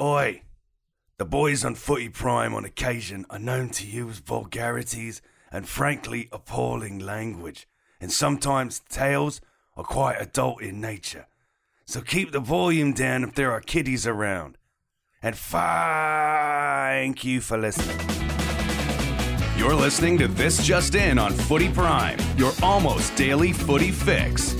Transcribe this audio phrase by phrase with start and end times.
[0.00, 0.42] Oi!
[1.16, 7.00] The boys on Footy Prime on occasion are known to use vulgarities and frankly appalling
[7.00, 7.66] language,
[8.00, 9.40] and sometimes tales
[9.76, 11.26] are quite adult in nature.
[11.84, 14.56] So keep the volume down if there are kiddies around.
[15.20, 17.98] And thank you for listening.
[19.56, 24.54] You're listening to This Just In on Footy Prime, your almost daily footy fix.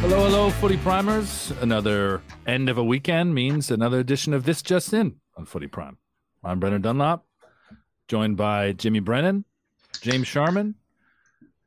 [0.00, 1.52] Hello, hello, footy primers.
[1.60, 5.98] Another end of a weekend means another edition of This Just In on Footy Prime.
[6.44, 7.26] I'm Brendan Dunlop,
[8.06, 9.44] joined by Jimmy Brennan,
[10.00, 10.76] James Sharman,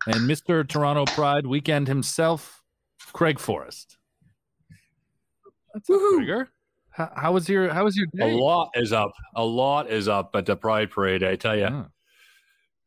[0.07, 0.67] and Mr.
[0.67, 2.63] Toronto Pride weekend himself,
[3.11, 3.97] Craig Forrest.
[5.73, 6.49] That's a trigger.
[6.89, 8.31] How, how was your How was your day?
[8.31, 9.11] A lot is up.
[9.35, 11.23] A lot is up at the Pride Parade.
[11.23, 11.88] I tell you, Ah.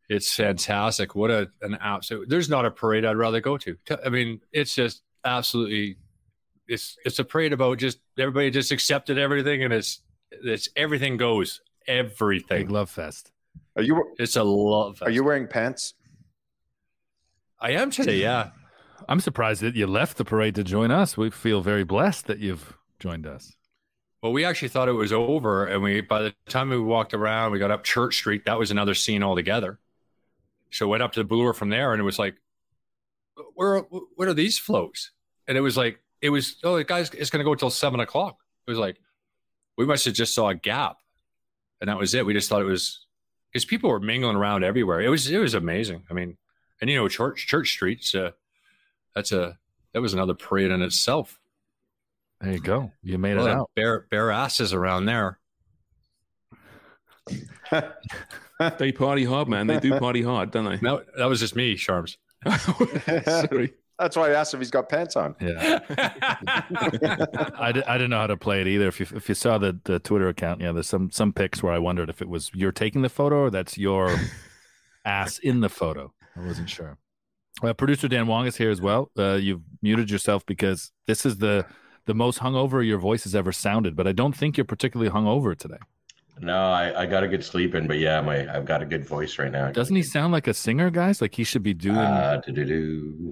[0.08, 1.14] it's fantastic.
[1.14, 2.28] What a an absolute.
[2.28, 3.76] There's not a parade I'd rather go to.
[4.04, 5.96] I mean, it's just absolutely.
[6.66, 11.60] It's it's a parade about just everybody just accepted everything, and it's it's everything goes
[11.86, 12.68] Big everything.
[12.68, 13.30] love fest.
[13.76, 15.02] Are you It's a love.
[15.02, 15.94] are you wearing pants?
[17.60, 18.16] I am today.
[18.16, 18.50] Yeah.
[19.08, 21.16] I'm surprised that you left the parade to join us.
[21.16, 23.52] We feel very blessed that you've joined us.
[24.22, 27.52] Well, we actually thought it was over, and we by the time we walked around,
[27.52, 28.46] we got up Church Street.
[28.46, 29.78] That was another scene altogether.
[30.70, 32.36] So went up to the Bloor from there, and it was like,
[33.54, 35.10] where what are these floats?
[35.46, 38.00] And it was like, it was oh, the guys, it's going to go till seven
[38.00, 38.38] o'clock.
[38.66, 38.96] It was like,
[39.76, 40.96] we must have just saw a gap,
[41.80, 42.24] and that was it.
[42.24, 43.06] We just thought it was
[43.52, 45.00] because people were mingling around everywhere.
[45.00, 46.04] It was it was amazing.
[46.10, 46.36] I mean,
[46.80, 48.30] and you know, Church Church Street's uh,
[49.14, 49.58] that's a
[49.92, 51.38] that was another parade in itself.
[52.40, 52.92] There you go.
[53.02, 53.70] You made it out.
[53.74, 55.38] bare bare asses around there.
[58.78, 59.66] They party hard, man.
[59.66, 60.78] They do party hard, don't they?
[60.82, 62.16] No, that was just me, Sharms.
[63.24, 63.72] Sorry.
[63.98, 65.36] That's why I asked if he's got pants on.
[65.40, 65.78] Yeah.
[67.56, 68.88] I, I didn't know how to play it either.
[68.88, 71.72] If you if you saw the, the Twitter account, yeah, there's some some pics where
[71.72, 74.16] I wondered if it was you're taking the photo or that's your
[75.04, 76.12] ass in the photo.
[76.36, 76.98] I wasn't sure.
[77.62, 79.12] Uh, Producer Dan Wong is here as well.
[79.16, 81.64] Uh, you've muted yourself because this is the
[82.06, 83.94] the most hungover your voice has ever sounded.
[83.94, 85.78] But I don't think you're particularly hungover today.
[86.40, 89.06] No, I, I got a good sleep in, but yeah, my I've got a good
[89.06, 89.70] voice right now.
[89.70, 91.20] Doesn't he sound like a singer, guys?
[91.20, 91.96] Like he should be doing.
[91.96, 92.40] Uh.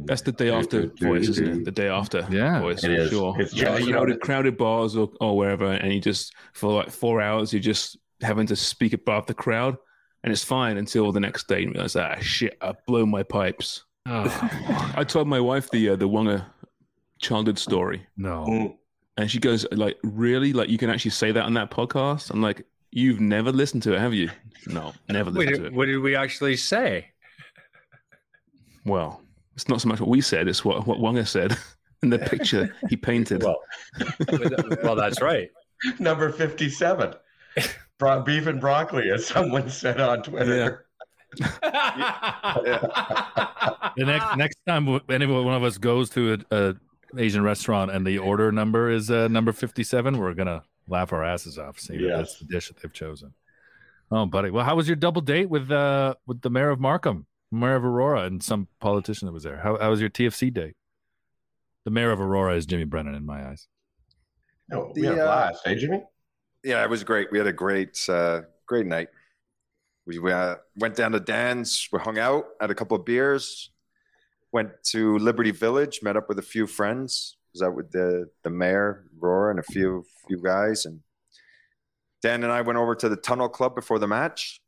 [0.07, 1.65] That's the day after voice, isn't it?
[1.65, 2.61] The day after Yeah.
[2.61, 3.41] voice, It for sure.
[3.41, 6.73] It's yeah, just- you know, the crowded bars or, or wherever, and you just for
[6.73, 9.77] like four hours, you're just having to speak above the crowd,
[10.23, 13.25] and it's fine until the next day, and you realize, ah, shit, I blow my
[13.25, 13.85] pipes.
[14.07, 14.25] Oh,
[14.97, 16.47] I told my wife the uh, the Wonga
[17.21, 18.45] childhood story, no.
[18.49, 18.77] Mm.
[19.17, 20.53] and she goes, like, really?
[20.53, 22.31] Like, you can actually say that on that podcast?
[22.31, 24.31] I'm like, you've never listened to it, have you?
[24.69, 25.73] No, never What listened to it.
[25.73, 27.09] what did we actually say?
[28.85, 29.21] Well,
[29.55, 31.57] it's not so much what we said; it's what what Wonga said
[32.03, 33.43] in the picture he painted.
[33.43, 33.61] Well,
[34.85, 35.51] well, that's right.
[35.99, 37.15] number fifty-seven,
[37.99, 40.87] Bro- beef and broccoli, as someone said on Twitter.
[43.95, 46.75] The next next time any one of us goes to a, a
[47.19, 51.25] Asian restaurant and the order number is uh, number fifty seven, we're gonna laugh our
[51.25, 53.35] asses off seeing that that's the dish that they've chosen.
[54.11, 54.51] Oh, buddy.
[54.51, 57.85] Well, how was your double date with uh with the mayor of Markham, mayor of
[57.85, 59.59] Aurora, and some politician that was there?
[59.59, 60.75] How, how was your TFC date?
[61.85, 63.69] The mayor of Aurora is Jimmy Brennan in my eyes.
[64.69, 66.03] No, we had a The, uh, blast, eh, Jimmy?
[66.63, 67.33] Yeah, it was great.
[67.33, 69.09] We had a great, uh, great night.
[70.07, 71.89] We uh, went down to Dan's.
[71.93, 73.71] We hung out, had a couple of beers.
[74.53, 77.37] Went to Liberty Village, met up with a few friends.
[77.55, 80.85] Was out with the the mayor, Roar, and a few few guys.
[80.85, 81.01] And
[82.23, 84.61] Dan and I went over to the Tunnel Club before the match.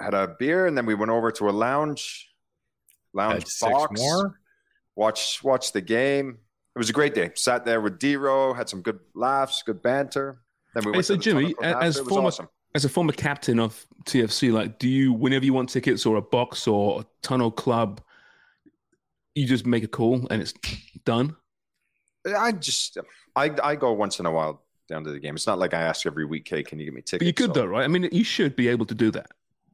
[0.00, 2.30] Had a beer, and then we went over to a lounge,
[3.12, 4.02] lounge Had box.
[4.96, 6.38] Watch watch the game.
[6.74, 7.30] it was a great day.
[7.34, 10.42] Sat there with D-Row, had some good laughs, good banter.
[10.74, 11.84] Then we Hey, so to the Jimmy, as after.
[11.84, 12.48] It was former awesome.
[12.74, 16.22] as a former captain of TFC, like, do you whenever you want tickets or a
[16.22, 18.00] box or a tunnel club,
[19.34, 20.54] you just make a call and it's
[21.04, 21.36] done?
[22.36, 22.98] I just
[23.36, 25.34] I I go once in a while down to the game.
[25.36, 27.20] It's not like I ask every week, hey, can you give me tickets?
[27.20, 27.84] But you could So- though, right?
[27.84, 29.30] I mean, you should be able to do that.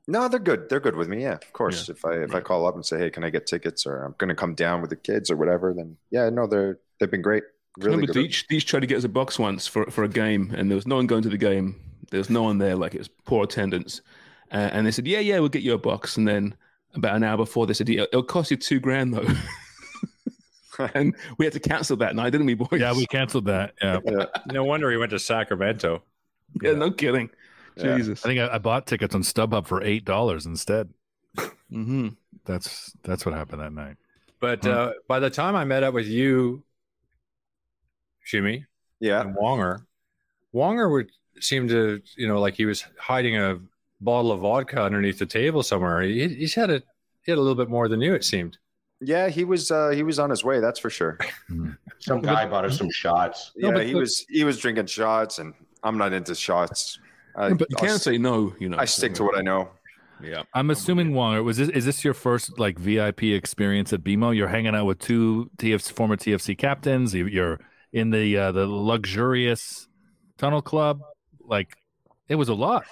[0.09, 0.69] No, they're good.
[0.69, 1.23] They're good with me.
[1.23, 1.89] Yeah, of course.
[1.89, 4.15] If I if I call up and say, hey, can I get tickets, or I'm
[4.19, 7.23] going to come down with the kids or whatever, then yeah, no, they're they've been
[7.23, 7.43] great.
[7.79, 8.31] Really Remember, good.
[8.31, 10.77] Deech, Deech tried to get us a box once for for a game, and there
[10.77, 11.81] was no one going to the game.
[12.11, 14.01] There was no one there, like it was poor attendance.
[14.53, 16.55] Uh, and they said, "Yeah, yeah, we'll get you a box." And then
[16.95, 19.27] about an hour before, they said, "Yeah, "It'll cost you two grand though."
[20.95, 22.81] and we had to cancel that night, didn't we, boys?
[22.81, 23.75] Yeah, we canceled that.
[23.83, 24.01] Yeah.
[24.47, 26.03] No wonder he went to Sacramento.
[26.63, 27.31] Yeah, no kidding.
[27.77, 27.97] Yeah.
[27.97, 28.25] Jesus.
[28.25, 30.89] I think I, I bought tickets on StubHub for eight dollars instead.
[31.71, 32.09] hmm
[32.45, 33.97] That's that's what happened that night.
[34.41, 34.71] But Huh.
[34.71, 36.63] uh, by the time I met up with you,
[38.25, 38.65] Jimmy
[39.01, 39.85] Yeah, and Wonger,
[40.55, 43.59] Wonger would seem to, you know, like he was hiding a
[44.01, 46.03] bottle of vodka underneath the table somewhere.
[46.03, 46.83] He, he's had a
[47.23, 48.15] he had a little bit more than you.
[48.15, 48.59] It seemed.
[49.01, 50.61] Yeah, he was uh, he was on his way.
[50.61, 51.19] That's for sure.
[51.99, 53.53] Some guy bought us some shots.
[53.57, 56.99] Yeah, but he the- was he was drinking shots, and I'm not into shots.
[57.35, 58.79] I, but you I'll can't say no, you know.
[58.79, 59.69] I stick to what I know.
[60.23, 60.45] Yeah.
[60.55, 64.35] I'm assuming Wonger was this is this your first like VIP experience at BMO?
[64.35, 67.13] You're hanging out with two TFC former TFC captains.
[67.15, 67.61] You- You're
[67.93, 69.89] in the uh, the luxurious
[70.39, 71.01] tunnel club.
[71.41, 71.77] Like
[72.29, 72.85] it was a lot.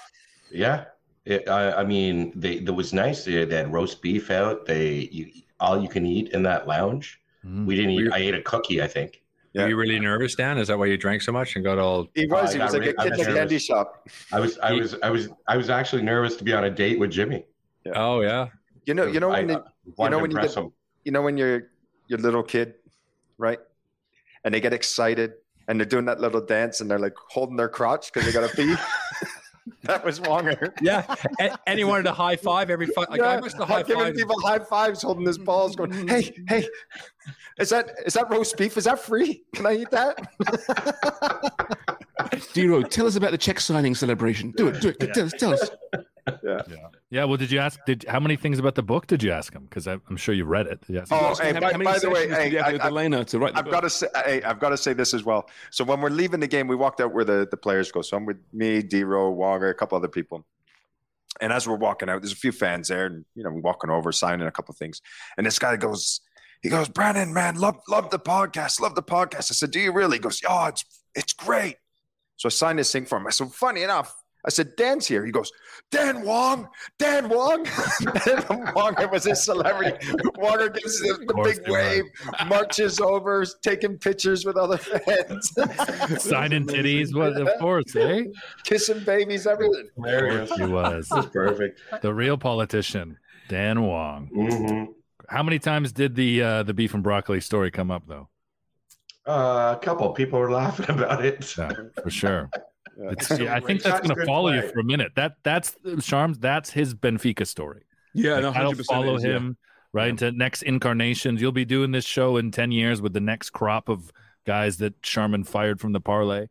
[0.51, 0.85] Yeah.
[1.25, 3.25] It, I, I mean, they, that was nice.
[3.25, 4.67] They, they had roast beef out.
[4.67, 5.31] They you,
[5.61, 7.21] all you can eat in that lounge.
[7.45, 7.67] Mm.
[7.67, 7.97] We didn't eat.
[8.03, 8.13] Weird.
[8.13, 8.83] I ate a cookie.
[8.83, 9.23] I think.
[9.53, 9.63] Yeah.
[9.63, 10.59] Were you really nervous, Dan?
[10.59, 12.09] Is that why you drank so much and got all?
[12.15, 12.51] He was.
[12.51, 14.09] I he was like re- a I kid in a candy shop.
[14.33, 14.59] I was.
[14.59, 14.97] I was.
[15.03, 15.29] I was.
[15.47, 17.45] I was actually nervous to be on a date with Jimmy.
[17.95, 18.49] Oh yeah.
[18.87, 19.07] You know.
[19.07, 19.63] You know when I, they, uh,
[19.97, 20.57] wanted know when you get-
[21.05, 21.71] you know when you're
[22.09, 22.75] your little kid,
[23.39, 23.59] right?
[24.45, 25.35] And they get excited
[25.69, 28.49] and they're doing that little dance and they're like holding their crotch because they got
[28.49, 28.75] to pee.
[29.85, 30.73] that was Wonger.
[30.83, 31.05] Yeah,
[31.39, 33.09] and, and he wanted to high five every five.
[33.11, 34.15] Like I Yeah, must have high giving five.
[34.15, 36.69] people high fives, holding his balls, going, "Hey, hey,
[37.59, 38.77] is that is that roast beef?
[38.77, 39.43] Is that free?
[39.55, 40.19] Can I eat that?"
[42.55, 44.53] Dero, tell us about the check signing celebration.
[44.57, 44.99] Do it, do it.
[45.15, 45.71] Tell us, tell us.
[46.43, 46.61] Yeah.
[47.11, 47.25] Yeah.
[47.25, 47.79] Well, did you ask?
[47.87, 49.65] Did how many things about the book did you ask him?
[49.65, 50.81] Because I'm sure you read it.
[50.89, 51.09] Yes.
[51.11, 52.83] Oh, hey, how, by- how by the way, sessions hey, did you have I- with
[52.83, 53.73] I- Elena to write the I've book?
[53.73, 55.49] got to say, hey, I've got to say this as well.
[55.71, 58.01] So when we're leaving the game, we walked out where the, the players go.
[58.03, 60.47] So I'm with me, D-Row, Wonger, a couple other people.
[61.41, 63.91] And as we're walking out, there's a few fans there, and you know, we're walking
[63.91, 65.03] over, signing a couple things.
[65.37, 66.21] And this guy goes,
[66.63, 69.51] he goes, Brandon, man, love love the podcast, love the podcast.
[69.51, 70.17] I said, Do you really?
[70.17, 70.85] He goes, Oh, it's
[71.15, 71.77] it's great.
[72.37, 73.27] So I signed this thing for him.
[73.27, 74.15] I said, funny enough,
[74.47, 75.25] I said, Dan's here.
[75.25, 75.51] He goes,
[75.91, 76.69] Dan Wong,
[76.99, 77.65] Dan Wong.
[77.67, 79.97] Wonger was a celebrity.
[80.37, 81.79] Wonger gives the, the big they were.
[81.79, 82.05] wave,
[82.47, 85.51] marches over, taking pictures with other fans,
[86.23, 87.37] Signing titties, what?
[87.41, 88.25] Of course, eh?
[88.65, 89.89] kissing babies, everything.
[89.97, 90.53] Hilarious.
[90.53, 91.81] He was perfect.
[92.03, 93.17] the real politician,
[93.49, 94.27] Dan Wong.
[94.33, 94.85] hmm
[95.29, 98.29] How many times did the uh, the beef and broccoli story come up though?
[99.27, 101.57] Uh, a couple people were laughing about it.
[101.57, 101.71] Yeah,
[102.03, 102.51] for sure.
[102.99, 103.37] Yeah.
[103.39, 105.13] Yeah, I think that's That's going to good follow you for a minute.
[105.17, 106.41] That that's Sharms.
[106.41, 107.83] That's his Benfica story.
[108.15, 109.31] yeah, no, Like, I'll 100% follow is, yeah.
[109.33, 109.57] him
[109.93, 111.41] right into next incarnations.
[111.41, 114.13] You'll be doing this show in ten years with the next crop of
[114.47, 116.47] guys that Sharman fired from the parlay,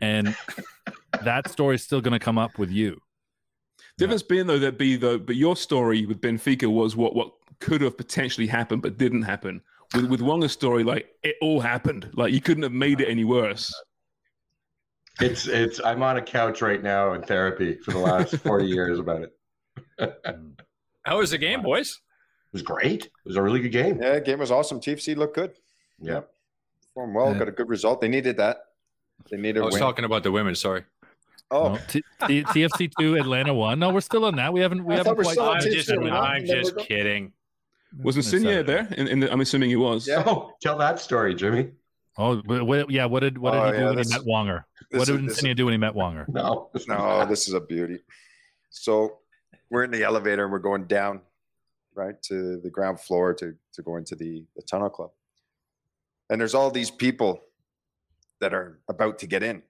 [0.00, 0.36] and
[1.22, 3.00] that story's still going to come up with you.
[3.96, 7.32] The Difference being though that be though, but your story with Benfica was what what
[7.60, 9.60] could have potentially happened but didn't happen.
[9.94, 12.10] With with Wonga's story, like it all happened.
[12.14, 13.72] Like you couldn't have made it any worse.
[15.20, 15.80] It's it's.
[15.84, 19.32] I'm on a couch right now in therapy for the last 40 years about it.
[19.98, 20.20] It
[21.04, 22.00] How was the game, boys?
[22.52, 23.04] It was great.
[23.06, 24.00] It was a really good game.
[24.02, 24.80] Yeah, game was awesome.
[24.80, 25.52] TFC looked good.
[26.00, 26.22] Yeah.
[26.94, 27.38] Performed well, Yeah.
[27.38, 28.00] got a good result.
[28.00, 28.58] They needed that.
[29.30, 29.80] They needed I a was win.
[29.82, 30.54] talking about the women.
[30.54, 30.84] Sorry.
[31.50, 33.78] oh, No, T- T- TFC two, Atlanta one.
[33.78, 34.52] No, we're still on that.
[34.52, 34.84] We haven't.
[34.84, 35.32] We I haven't thought we're quite.
[35.34, 35.90] still I'm just.
[35.92, 37.32] I'm just kidding.
[38.02, 38.88] Was It's Insigne there?
[38.98, 40.08] In, in the, I'm assuming he was.
[40.08, 40.24] Yeah.
[40.26, 41.70] Oh, tell that story, Jimmy.
[42.18, 43.04] Oh, but what, yeah.
[43.04, 44.64] What did what did Oh, he do yeah, when this- he met Wonger?
[44.98, 46.28] What did is- this do when he met Wonger?
[46.28, 47.98] No, no, this is a beauty.
[48.70, 49.18] So
[49.70, 51.20] we're in the elevator and we're going down,
[51.94, 55.10] right, to the ground floor to, to go into the, the tunnel club.
[56.30, 57.40] And there's all these people
[58.40, 59.62] that are about to get in.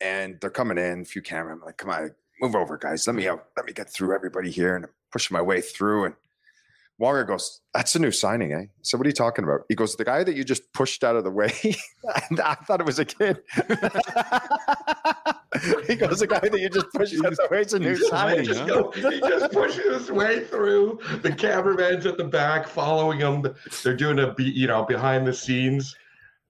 [0.00, 1.52] And they're coming in, a few camera.
[1.52, 3.06] I'm like, come on, move over, guys.
[3.06, 3.48] Let me out.
[3.56, 4.76] Let me get through everybody here.
[4.76, 6.06] And I'm pushing my way through.
[6.06, 6.14] And
[7.00, 8.64] Wonger goes, That's a new signing, eh?
[8.82, 9.60] So what are you talking about?
[9.68, 11.52] He goes, The guy that you just pushed out of the way.
[12.30, 13.40] and I thought it was a kid.
[15.86, 17.94] he goes, The guy that you just pushed out of the way is a new
[17.96, 18.44] He signing.
[18.44, 20.98] just, go- he just pushes his way through.
[21.22, 23.44] The cameraman's at the back following him.
[23.82, 25.94] They're doing a you know behind the scenes,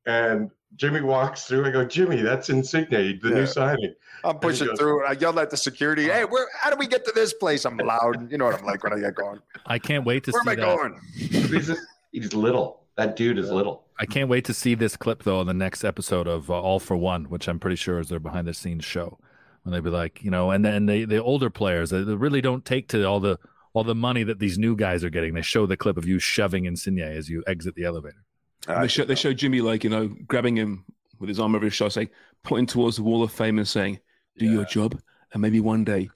[0.07, 1.67] And Jimmy walks through.
[1.67, 3.31] I go, Jimmy, that's Insigne, the Yeah.
[3.35, 3.95] new signing.
[4.25, 5.05] I'm pushing goes- through.
[5.05, 6.47] I yelled at the security, "Hey, where?
[6.59, 8.31] How do we get to this place?" I'm loud.
[8.31, 9.41] You know what I'm like when I get going.
[9.67, 10.77] I can't wait to Where am see I that.
[10.77, 11.01] going?
[11.17, 12.81] He's, just- he's little.
[12.97, 13.85] That dude is little.
[13.99, 16.81] I can't wait to see this clip though in the next episode of uh, All
[16.81, 19.19] for One, which I'm pretty sure is their behind the scenes show.
[19.63, 22.41] When they'd be like, you know, and then the the older players they, they really
[22.41, 23.39] don't take to all the
[23.73, 25.33] all the money that these new guys are getting.
[25.35, 28.25] They show the clip of you shoving Insigne as you exit the elevator.
[28.69, 30.85] And they show they show Jimmy like you know grabbing him
[31.19, 32.11] with his arm over his shoulder, saying,
[32.45, 34.01] pointing towards the wall of fame and saying,
[34.39, 35.01] "Do your job,
[35.33, 36.11] and maybe one day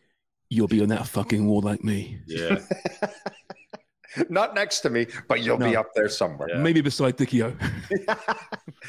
[0.51, 2.21] you'll be on that fucking wall like me.
[2.27, 2.59] Yeah.
[4.29, 6.57] Not next to me, but you'll be up there somewhere.
[6.57, 7.57] Maybe beside Dickie-O."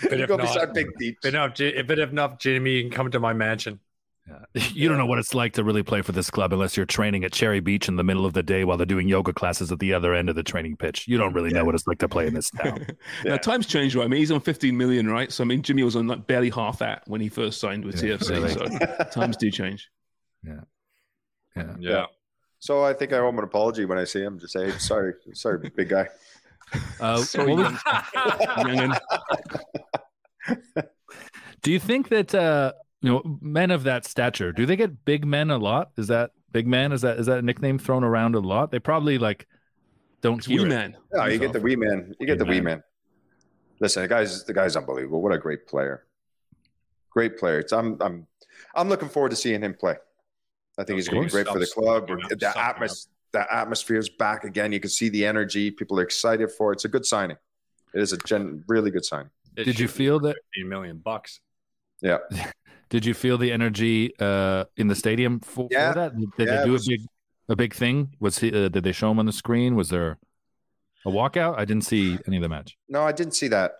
[0.02, 1.18] But you if not- beside Big Deep.
[1.22, 3.80] But if, if it enough, Jimmy, you can come to my mansion.
[4.74, 7.24] You don't know what it's like to really play for this club unless you're training
[7.26, 9.80] at Cherry Beach in the middle of the day while they're doing yoga classes at
[9.80, 11.08] the other end of the training pitch.
[11.08, 12.88] You don't really know what it's like to play in this town.
[13.24, 14.06] Now times change, right?
[14.06, 15.32] I mean, he's on 15 million, right?
[15.32, 18.02] So I mean, Jimmy was on like barely half that when he first signed with
[18.02, 18.30] Yeah, TFC.
[18.32, 18.50] really.
[18.54, 19.90] So times do change.
[20.44, 20.62] Yeah.
[21.56, 21.76] Yeah.
[21.80, 22.06] Yeah.
[22.60, 24.40] So I think I owe him an apology when I see him.
[24.40, 26.08] Just say, "Sorry, sorry, big guy."
[27.00, 29.00] Uh, Sorry, what was-
[31.62, 35.26] do you think that uh, you know men of that stature do they get big
[35.26, 35.92] men a lot?
[35.98, 36.92] Is that big man?
[36.92, 38.72] Is that is that a nickname thrown around a lot?
[38.72, 39.48] They probably like
[40.22, 40.70] don't It's hear wee it.
[40.70, 40.98] man.
[41.14, 42.16] No, you get the wee man.
[42.20, 42.84] You get the Wee wee man.
[43.80, 45.22] Listen, the guy's the guy's unbelievable.
[45.22, 46.06] What a great player.
[47.10, 47.60] Great player.
[47.60, 48.26] It's, I'm I'm
[48.76, 49.96] I'm looking forward to seeing him play.
[50.78, 52.08] I think he's going to be great for the club.
[52.08, 52.78] The sucking up.
[52.78, 54.72] atmos the atmosphere's back again.
[54.72, 55.70] You can see the energy.
[55.70, 56.76] People are excited for it.
[56.76, 57.36] It's a good signing.
[57.94, 59.30] It is a gen, really good sign.
[59.58, 60.36] It Did you feel that?
[60.56, 61.42] 15 million bucks.
[62.02, 62.20] Yeah.
[62.90, 65.92] Did you feel the energy uh, in the stadium for, Yeah.
[65.94, 66.16] for that?
[66.38, 67.02] Did Yeah, they do was- a big
[67.48, 68.16] a big thing?
[68.20, 68.50] Was he?
[68.52, 69.76] Uh, did they show him on the screen?
[69.76, 70.18] Was there
[71.06, 71.58] a walkout?
[71.60, 72.76] I didn't see any of the match.
[72.90, 73.74] No, I didn't see that,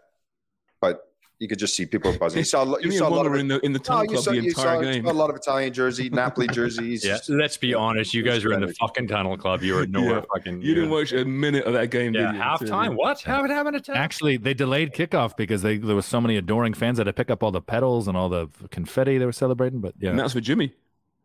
[0.80, 1.02] but
[1.40, 2.40] you could just see people buzzing.
[2.40, 4.10] You saw you Jimmy saw a lot of in the in the No, tunnel you
[4.12, 5.06] club saw, the entire saw, you game.
[5.06, 7.04] saw a lot of Italian jersey, Napoli jerseys.
[7.06, 7.18] Yeah.
[7.28, 8.14] Let's be honest.
[8.14, 9.62] You guys were in the fucking tunnel club.
[9.64, 10.22] You were nowhere Yeah.
[10.34, 10.62] fucking.
[10.62, 12.32] You didn't watch a minute of that game, Yeah.
[12.32, 12.42] did you?
[12.42, 12.96] Halftime.
[12.96, 13.22] What?
[13.22, 16.74] How it happened at Actually, they delayed kickoff because they there was so many adoring
[16.74, 19.32] fans that had to pick up all the pedals and all the confetti they were
[19.34, 19.82] celebrating.
[19.82, 20.74] But yeah, And that's for Jimmy.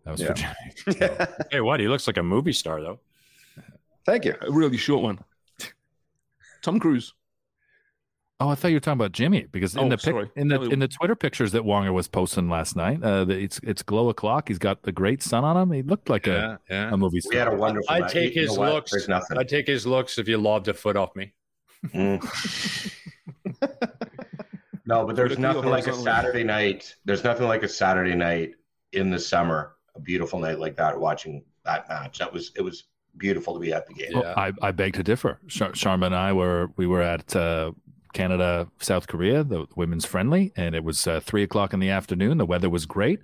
[0.04, 0.34] that was Yeah.
[0.84, 1.26] for Jimmy.
[1.52, 1.78] Hey, what?
[1.80, 2.98] He looks like a movie star, though.
[4.06, 4.34] Thank you.
[4.40, 5.18] A really short one.
[6.62, 7.14] Tom Cruise.
[8.42, 10.62] Oh, I thought you were talking about Jimmy because in Oh, the pic- in the
[10.62, 14.09] in the Twitter pictures that Wonger was posting last night, uh, the, it's it's glow
[14.09, 14.49] o'clock.
[14.49, 15.70] He's got the great sun on him.
[15.73, 16.56] He looked like Yeah.
[16.70, 16.88] Yeah.
[16.90, 17.54] a, a movie We had star.
[17.54, 18.11] a wonderful I'd night.
[18.11, 18.92] take You his looks.
[18.92, 19.37] There's nothing.
[19.37, 21.32] I'd take his looks if you lobbed a foot off me.
[21.88, 22.20] Mm.
[24.87, 25.94] no, but there's nothing like a.
[25.94, 26.94] Saturday night.
[27.04, 28.54] There's nothing like a Saturday night
[28.92, 32.18] in the summer, a beautiful night like that, watching that match.
[32.18, 32.85] That was it was
[33.18, 34.12] beautiful to be at the game.
[34.14, 35.38] Well, I, I beg to differ.
[35.47, 37.73] Shar- Sharman and I were we were at uh,
[38.12, 42.38] Canada South Korea, the women's friendly, and it was uh, three o'clock in the afternoon.
[42.38, 43.20] The weather was great,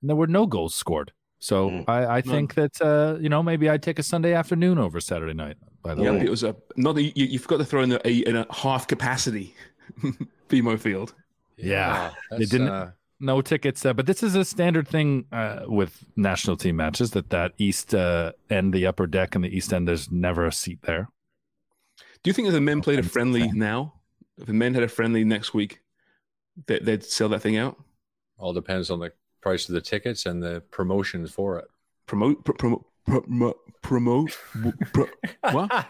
[0.00, 1.12] and there were no goals scored.
[1.38, 1.84] So Mm.
[1.88, 5.34] I, I think that uh, you know maybe I'd take a Sunday afternoon over Saturday
[5.34, 5.56] night.
[5.82, 7.92] By the Yeah, way, it was a not that you, you forgot to throw in
[7.92, 9.54] a, in a half capacity
[10.48, 11.14] BMO field.
[11.56, 12.10] Yeah.
[12.30, 12.90] They that's, didn't- uh,
[13.22, 17.28] no tickets, uh, but this is a standard thing uh, with national team matches that
[17.30, 19.86] that east uh, end, the upper deck, and the east end.
[19.86, 21.10] There's never a seat there.
[22.22, 23.99] Do you think if the men played a friendly now,
[24.40, 25.80] if the men had a friendly next week,
[26.66, 27.76] that they'd sell that thing out?
[28.40, 31.68] all depends on the price of the tickets and the promotions for it.
[32.06, 32.86] Promote, pro, promote,
[33.82, 34.36] promote, promote.
[34.92, 35.06] Pro,
[35.52, 35.86] what?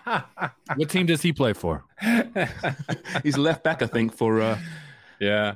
[0.74, 1.84] What team does he play for?
[3.22, 4.58] He's left back, I think, for uh,
[5.20, 5.54] yeah.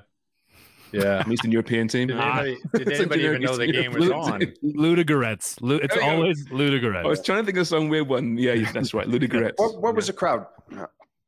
[0.92, 1.24] Yeah.
[1.24, 2.08] an Eastern European team.
[2.08, 4.40] Did anybody, did anybody even know the game was on?
[4.40, 4.54] team.
[4.62, 5.60] Ludogorets.
[5.60, 8.38] Lu- it's always you I was trying to think of some weird one.
[8.38, 9.06] Yeah, yeah, that's right.
[9.06, 9.54] Ludogorets.
[9.56, 10.46] What, what was the crowd?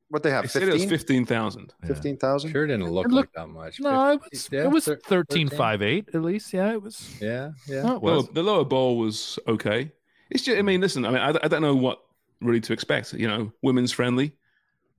[0.08, 0.50] What they They have?
[0.50, 0.88] said it was 15?
[1.26, 1.74] 15,000.
[1.82, 1.86] Yeah.
[1.88, 2.50] 15,000?
[2.52, 3.80] Sure didn't look It looked- like that much.
[3.80, 5.58] No, it was, Yeah, it was thir- 13 13.
[5.58, 6.52] 5 8 at least.
[6.52, 7.16] Yeah, it was.
[7.20, 7.50] Yeah.
[7.66, 7.96] Yeah.
[7.96, 9.90] It Lower, the lower bowl was okay.
[10.30, 12.00] It's just, I mean, listen, I mean, I, I don't know what
[12.40, 13.14] really to expect.
[13.14, 14.36] You know, women's friendly.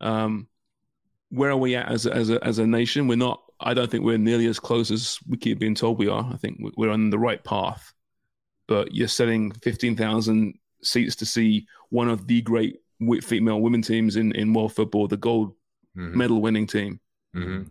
[0.02, 0.48] Um,
[1.30, 3.08] where are we at as a, as a as a nation?
[3.08, 3.42] We're not.
[3.60, 6.30] I don't think we're nearly as close as we keep being told we are.
[6.32, 7.94] I think we- we're on the right path.
[8.68, 12.80] But you're selling fifteen thousand seats to see one of the great wi-
[13.22, 15.54] female women teams in in world football, the gold
[15.98, 16.13] Mhm.
[16.13, 17.00] medal winning team,
[17.36, 17.70] Mhm.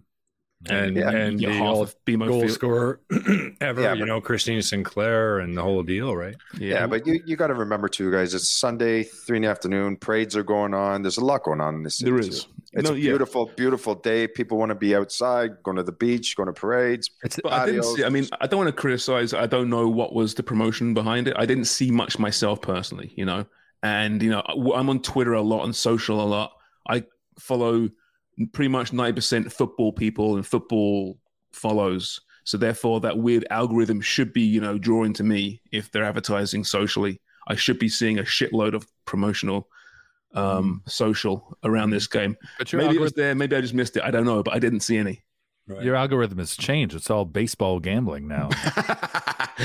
[0.70, 1.10] And Yeah.
[1.10, 2.50] and you get the half BMO goal field.
[2.52, 3.00] scorer
[3.60, 6.34] ever, Yeah, you but- know, Christine Sinclair and the whole deal, right?
[6.58, 8.32] Yeah, but you, you got to remember too, guys.
[8.34, 9.96] It's Sunday, three in the afternoon.
[9.96, 11.02] Parades are going on.
[11.02, 11.98] There's a lot going on in this.
[11.98, 12.28] city, there too.
[12.72, 13.10] It's No, a yeah.
[13.10, 14.26] beautiful, beautiful day.
[14.26, 17.10] People want to be outside, going to the beach, going to parades.
[17.22, 18.04] It's, But I didn't see.
[18.04, 19.34] I mean, I don't want to criticize.
[19.34, 21.34] I don't know what was the promotion behind it.
[21.38, 23.44] I didn't see much myself personally, you know.
[23.86, 24.42] And you know,
[24.74, 26.52] I'm on Twitter a lot, and social a lot.
[26.88, 27.04] I
[27.38, 27.88] follow
[28.52, 31.18] pretty much ninety percent football people and football
[31.52, 32.20] follows.
[32.44, 36.64] So therefore, that weird algorithm should be, you know, drawing to me if they're advertising
[36.64, 37.20] socially.
[37.48, 39.68] I should be seeing a shitload of promotional
[40.34, 42.36] um, social around this game.
[42.72, 44.02] Maybe it was there, maybe I just missed it.
[44.04, 45.22] I don't know, but I didn't see any.
[45.68, 46.94] Your algorithm has changed.
[46.94, 48.50] It's all baseball gambling now.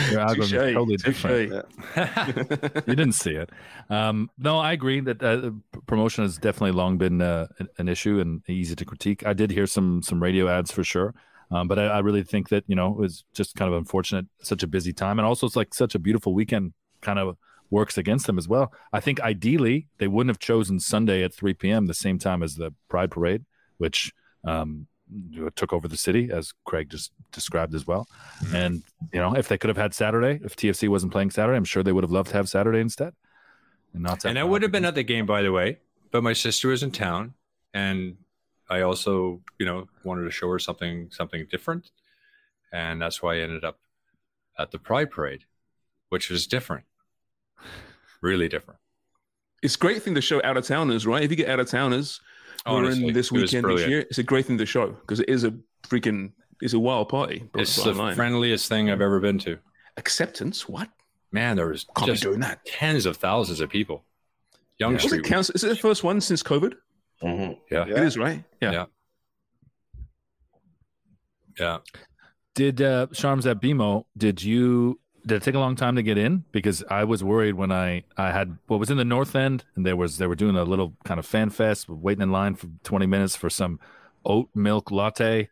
[0.10, 1.22] Your algorithm Touche, is totally touche.
[1.22, 1.66] different.
[2.88, 3.52] you didn't see it.
[3.90, 5.52] Um, no, I agree that uh,
[5.86, 9.26] promotion has definitely long been uh, an- an issue and easy to critique.
[9.28, 11.14] I did hear some some radio ads for sure,
[11.52, 14.26] um, but I, I really think that you know it was just kind of unfortunate.
[14.42, 16.74] Such a busy time, and also it's like such a beautiful weekend.
[17.02, 17.38] Kind of
[17.70, 18.74] works against them as well.
[18.92, 21.86] I think ideally they wouldn't have chosen Sunday at 3 p.m.
[21.86, 23.46] the same time as the Pride Parade,
[23.78, 24.12] which
[24.44, 24.88] um,
[25.56, 28.08] took over the city, as Craig just described as well.
[28.44, 28.56] Mm-hmm.
[28.56, 31.66] And you know, if they could have had Saturday, if TFC wasn't playing Saturday, I'm
[31.66, 33.14] sure they would have loved to have Saturday instead.
[33.94, 35.80] And not and I would have been at the game, by the way,
[36.12, 37.34] but my sister was in town,
[37.74, 38.18] and
[38.70, 41.92] I also, you know, wanted to show her something something different,
[42.72, 43.80] and that's why I ended up
[44.58, 45.46] at the Pride Parade,
[46.10, 46.86] which was different,
[48.22, 48.80] really different.
[49.62, 51.24] It's a great thing to show out of towners, right?
[51.24, 52.20] If you get out of towners
[52.66, 53.90] who are in this weekend each brilliant.
[53.90, 55.54] year, it's a great thing to show because it is a
[55.84, 57.50] freaking it's a wild party.
[57.56, 58.16] It's the line.
[58.16, 59.58] friendliest thing I've ever been to.
[59.98, 60.70] acceptance.
[60.70, 60.90] What?
[61.32, 62.64] Man, there was Can't be just doing that.
[62.66, 64.04] tens of thousands of people.
[64.78, 65.50] Young Was it Street, counts?
[65.52, 66.74] Is it the first one since COVID?
[67.24, 67.58] Mhm.
[67.72, 68.44] yeah, It is, right?
[68.62, 68.72] Yeah.
[68.72, 68.86] Yeah.
[71.60, 71.78] yeah.
[72.56, 76.18] Did uh Sharms at BMO, did you did it take a long time to get
[76.18, 76.44] in?
[76.52, 79.86] Because I was worried when I I had what was in the north end and
[79.86, 82.68] there was they were doing a little kind of fan fest, waiting in line for
[82.84, 83.80] 20 minutes for some
[84.26, 85.50] oat milk latte.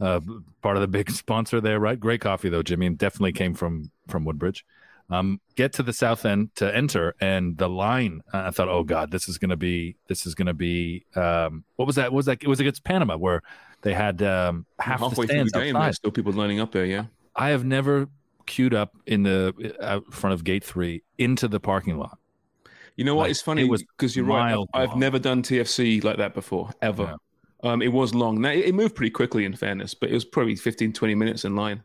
[0.00, 0.20] Uh
[0.62, 1.98] part of the big sponsor there, right?
[2.00, 4.64] Great coffee though, Jimmy, and definitely came from from Woodbridge.
[5.10, 8.22] Um, get to the south end to enter, and the line.
[8.32, 11.04] I thought, oh god, this is gonna be this is gonna be.
[11.16, 12.12] Um, what was that?
[12.12, 12.42] What was that?
[12.42, 13.42] It was against Panama where
[13.82, 15.86] they had um, half the Halfway through stands the game, outside.
[15.86, 16.84] there's still people lining up there.
[16.84, 17.06] Yeah.
[17.34, 18.08] I have never
[18.50, 22.18] queued up in the out front of gate three into the parking lot.
[22.96, 23.22] You know what?
[23.22, 24.58] Like, it's funny it because you're right.
[24.74, 27.14] I've, I've never done TFC like that before, ever.
[27.62, 28.40] Um, it was long.
[28.40, 31.44] Now, it, it moved pretty quickly, in fairness, but it was probably 15, 20 minutes
[31.44, 31.82] in line.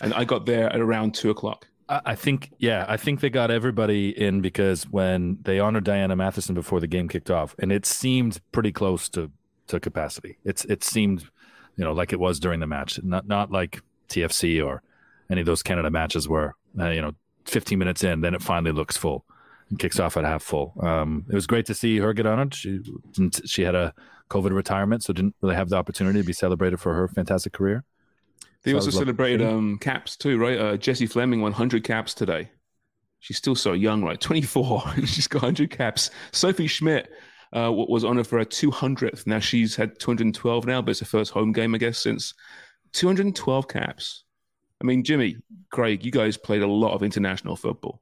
[0.00, 1.68] And I got there at around two o'clock.
[1.88, 6.16] I, I think, yeah, I think they got everybody in because when they honored Diana
[6.16, 9.30] Matheson before the game kicked off, and it seemed pretty close to
[9.66, 10.38] to capacity.
[10.44, 11.28] It's it seemed,
[11.76, 14.82] you know, like it was during the match, not not like TFC or
[15.30, 17.12] any of those Canada matches where uh, you know,
[17.46, 19.24] 15 minutes in, then it finally looks full.
[19.70, 20.74] and Kicks off at half full.
[20.80, 22.54] Um, it was great to see her get honored.
[22.54, 22.80] She
[23.44, 23.94] she had a
[24.30, 27.84] COVID retirement, so didn't really have the opportunity to be celebrated for her fantastic career.
[28.64, 30.58] They So also celebrated um, caps too, right?
[30.58, 32.50] Uh, Jessie Fleming won 100 caps today.
[33.20, 34.20] She's still so young, right?
[34.20, 34.82] 24.
[35.06, 36.10] she's got 100 caps.
[36.32, 37.10] Sophie Schmidt
[37.56, 39.26] uh, was honored for her 200th.
[39.26, 42.34] Now she's had 212 now, but it's her first home game, I guess, since
[42.92, 44.24] 212 caps.
[44.80, 45.36] I mean, Jimmy,
[45.70, 48.00] Craig, you guys played a lot of international football.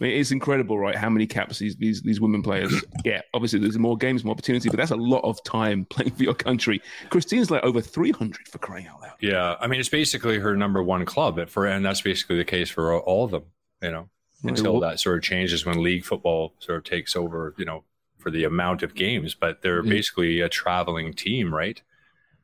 [0.00, 0.94] I mean, it's incredible, right?
[0.94, 2.72] How many caps these these, these women players
[3.04, 3.24] get.
[3.32, 6.34] Obviously, there's more games, more opportunity, but that's a lot of time playing for your
[6.34, 6.82] country.
[7.10, 9.12] Christine's like over 300 for crying out loud.
[9.20, 12.70] Yeah, I mean, it's basically her number one club, for and that's basically the case
[12.70, 13.44] for all- of them.
[13.82, 14.08] You know,
[14.44, 17.54] until that sort of changes when league football sort of takes over.
[17.56, 17.84] You know,
[18.18, 19.90] for the amount of games, but they're Yeah.
[19.90, 21.80] basically a traveling team, right?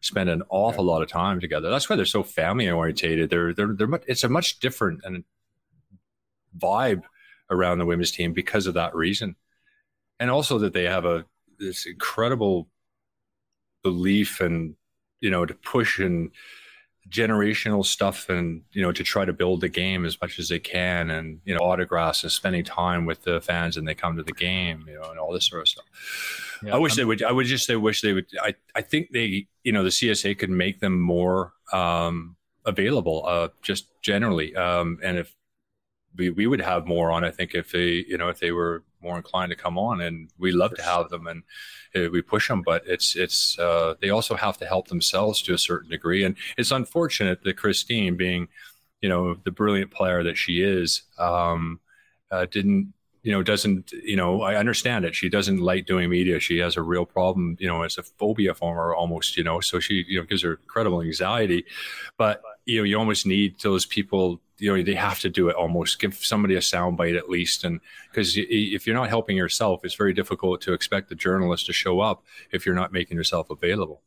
[0.02, 1.70] Spend an awful lot of time together.
[1.70, 3.30] That's why they're so family orientated.
[3.30, 5.24] They're they're they're much, it's a much different and
[6.58, 7.04] vibe
[7.50, 9.36] around the women's team because of that reason,
[10.20, 11.24] and also that they have a
[11.58, 12.68] this incredible
[13.82, 14.74] belief and
[15.20, 16.30] you know to push and
[17.08, 20.58] generational stuff and you know to try to build the game as much as they
[20.58, 24.22] can and you know autographs and spending time with the fans and they come to
[24.22, 27.04] the game you know and all this sort of stuff Yeah, i wish I'm- they
[27.04, 29.90] would i would just they wish they would i i think they you know the
[29.90, 35.34] csa could make them more um available uh just generally um and if
[36.16, 38.84] we, we would have more on i think if they you know if they were
[39.00, 41.42] more inclined to come on and we love to have them and
[41.96, 45.52] uh, we push them but it's it's uh, they also have to help themselves to
[45.54, 46.22] a certain degree.
[46.24, 48.48] And it's unfortunate that christine being
[49.00, 51.80] you know the brilliant player that she is um,
[52.30, 52.92] uh, didn't
[53.22, 55.14] you know doesn't you know i understand it.
[55.14, 56.40] She doesn't like doing media.
[56.40, 59.60] She has a real problem you know it's a phobia for her almost you know
[59.60, 61.64] so she you know gives her incredible anxiety.
[62.18, 65.56] But you know you almost need those people you know they have to do it
[65.56, 66.00] almost.
[66.00, 67.64] Give somebody a soundbite at least.
[67.64, 67.80] And
[68.10, 72.00] because if you're not helping yourself it's very difficult to expect the journalist to show
[72.00, 74.02] up if you're not making yourself available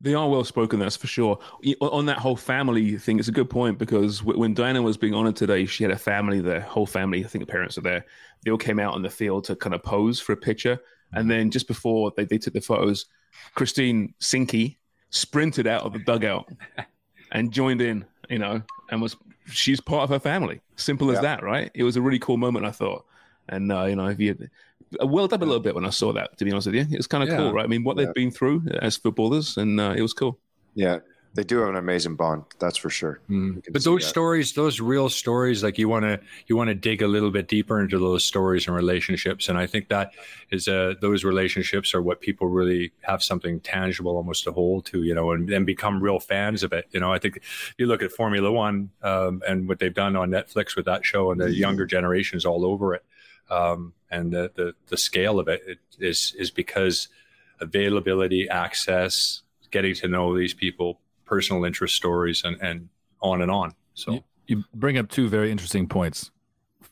[0.00, 1.38] They are well spoken, that's for sure.
[1.80, 5.36] On that whole family thing, it's a good point because when Diana was being honored
[5.36, 7.24] today, she had a family there, whole family.
[7.24, 8.04] I think the parents are there.
[8.44, 10.78] They all came out on the field to kind of pose for a picture.
[11.12, 13.06] And then just before they, they took the photos,
[13.54, 14.76] Christine Sinky
[15.10, 16.52] sprinted out of the dugout
[17.32, 20.60] and joined in, you know, and was she's part of her family.
[20.76, 21.22] Simple as Yeah.
[21.22, 21.70] that, right?
[21.72, 23.06] It was a really cool moment, I thought.
[23.48, 24.48] And uh, you know, if you
[25.00, 26.86] I welled up a little bit when I saw that, to be honest with you.
[26.90, 27.36] It was kind of Yeah.
[27.38, 27.64] cool, right?
[27.64, 28.04] I mean, what Yeah.
[28.06, 30.38] they've been through as footballers, and uh, it was cool.
[30.74, 30.98] Yeah,
[31.34, 32.44] they do have an amazing bond.
[32.60, 33.20] That's for sure.
[33.28, 33.64] Mm.
[33.72, 34.08] But those that.
[34.08, 37.48] stories, those real stories, like you want to you want to dig a little bit
[37.48, 40.12] deeper into those stories and relationships, and I think that
[40.50, 45.02] is uh, those relationships are what people really have something tangible almost to hold to,
[45.02, 46.86] you know, and then become real fans of it.
[46.92, 47.40] You know, I think
[47.78, 51.32] you look at Formula One um, and what they've done on Netflix with that show,
[51.32, 53.04] and the younger generations all over it,
[53.50, 57.08] um, and the, the the scale of it, is is because
[57.60, 62.88] availability, access, getting to know these people, personal interest stories, and and
[63.20, 63.74] on and on.
[63.94, 66.30] So You, you bring up two very interesting points.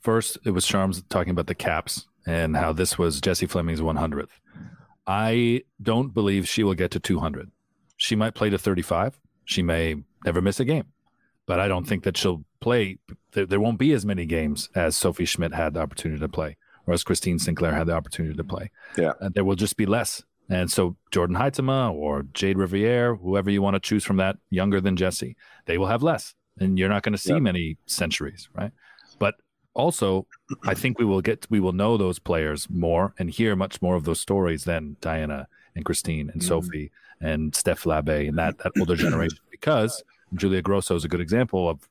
[0.00, 4.30] First, it was Sharms talking about the caps and how this was Jessie Fleming's 100th.
[5.06, 7.50] I don't believe she will get to 200.
[7.96, 9.18] She might play to 35.
[9.44, 10.86] She may never miss a game,
[11.46, 12.98] but I don't think that she'll play.
[13.32, 16.56] There, there won't be as many games as Sophie Schmidt had the opportunity to play,
[16.86, 18.70] or as Christine Sinclair had the opportunity to play.
[18.96, 19.12] Yeah.
[19.20, 20.22] Uh, there will just be less.
[20.48, 24.80] And so Jordyn Huitema or Jayde Riviere, whoever you want to choose from that, younger
[24.80, 26.34] than Jessie, they will have less.
[26.58, 27.38] And you're not going to see Yeah.
[27.40, 28.72] many centuries, right?
[29.18, 29.36] But
[29.74, 30.26] also,
[30.66, 33.94] I think we will get we will know those players more and hear much more
[33.96, 36.48] of those stories than Diana and Christine and Mhm.
[36.48, 40.02] Sophie and Steph Labbe and that, that older generation because
[40.34, 41.88] Julia Grosso is a good example of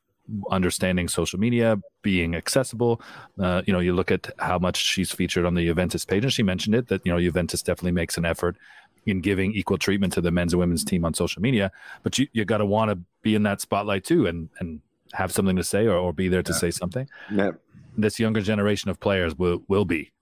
[0.50, 3.00] understanding social media, being accessible.
[3.38, 6.32] Uh, you know, you look at how much she's featured on the Juventus page, and
[6.32, 8.56] she mentioned it that you know Juventus definitely makes an effort
[9.04, 11.70] in giving equal treatment to the men's and women's team on social media.
[12.02, 14.80] But you you got to want to be in that spotlight too, and and
[15.12, 17.08] have something to say or, or be there to say something.
[17.30, 17.50] Yeah.
[17.96, 20.12] This younger generation of players will will be,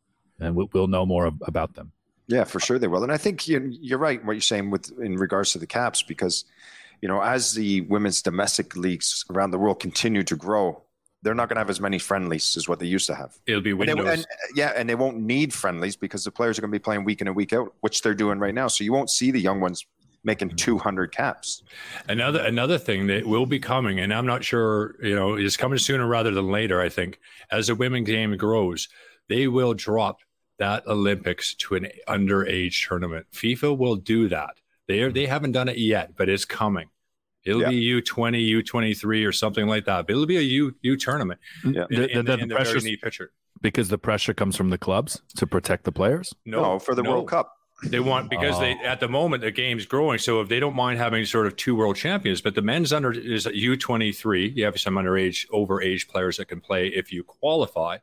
[0.40, 1.92] and we'll, we'll know more ab- about them.
[2.26, 3.02] Yeah, for sure they will.
[3.02, 6.02] And I think you're, you're right what you're saying with in regards to the caps
[6.02, 6.44] because,
[7.00, 10.82] you know, as the women's domestic leagues around the world continue to grow,
[11.22, 13.38] they're not going to have as many friendlies as what they used to have.
[13.46, 14.08] it'll be And they- windows.
[14.14, 16.82] and, uh, yeah, and they won't need friendlies because the players are going to be
[16.82, 18.68] playing week in and week out, which they're doing right now.
[18.68, 19.84] So you won't see the young ones
[20.24, 20.56] making mm-hmm.
[20.56, 21.62] 200 caps.
[22.08, 25.78] Another another thing that will be coming, and I'm not sure, you know, is coming
[25.78, 26.80] sooner rather than later.
[26.80, 27.18] I think
[27.50, 28.88] as the women game grows,
[29.28, 30.18] they will drop
[30.58, 33.26] that Olympics to an underage tournament.
[33.32, 34.56] FIFA will do that.
[34.90, 36.88] They are, they haven't done it yet, but it's coming.
[37.44, 37.68] It'll Yeah.
[37.70, 40.07] be U twenty, U twenty three, or something like that.
[40.07, 41.38] But it'll be a U U tournament.
[41.64, 41.68] Yeah.
[41.68, 43.31] In, The- in, the- in the the very pressure's- neat picture.
[43.62, 46.35] because the pressure comes from the clubs to protect the players.
[46.44, 47.11] No, for the no.
[47.11, 47.57] World Cup.
[47.85, 48.87] They want because they Oh.
[48.87, 51.74] at the moment the game's growing, so if they don't mind having sort of two
[51.76, 54.48] world champions, but the men's under is U twenty three.
[54.48, 57.98] You have some underage, overage players that can play if you qualify,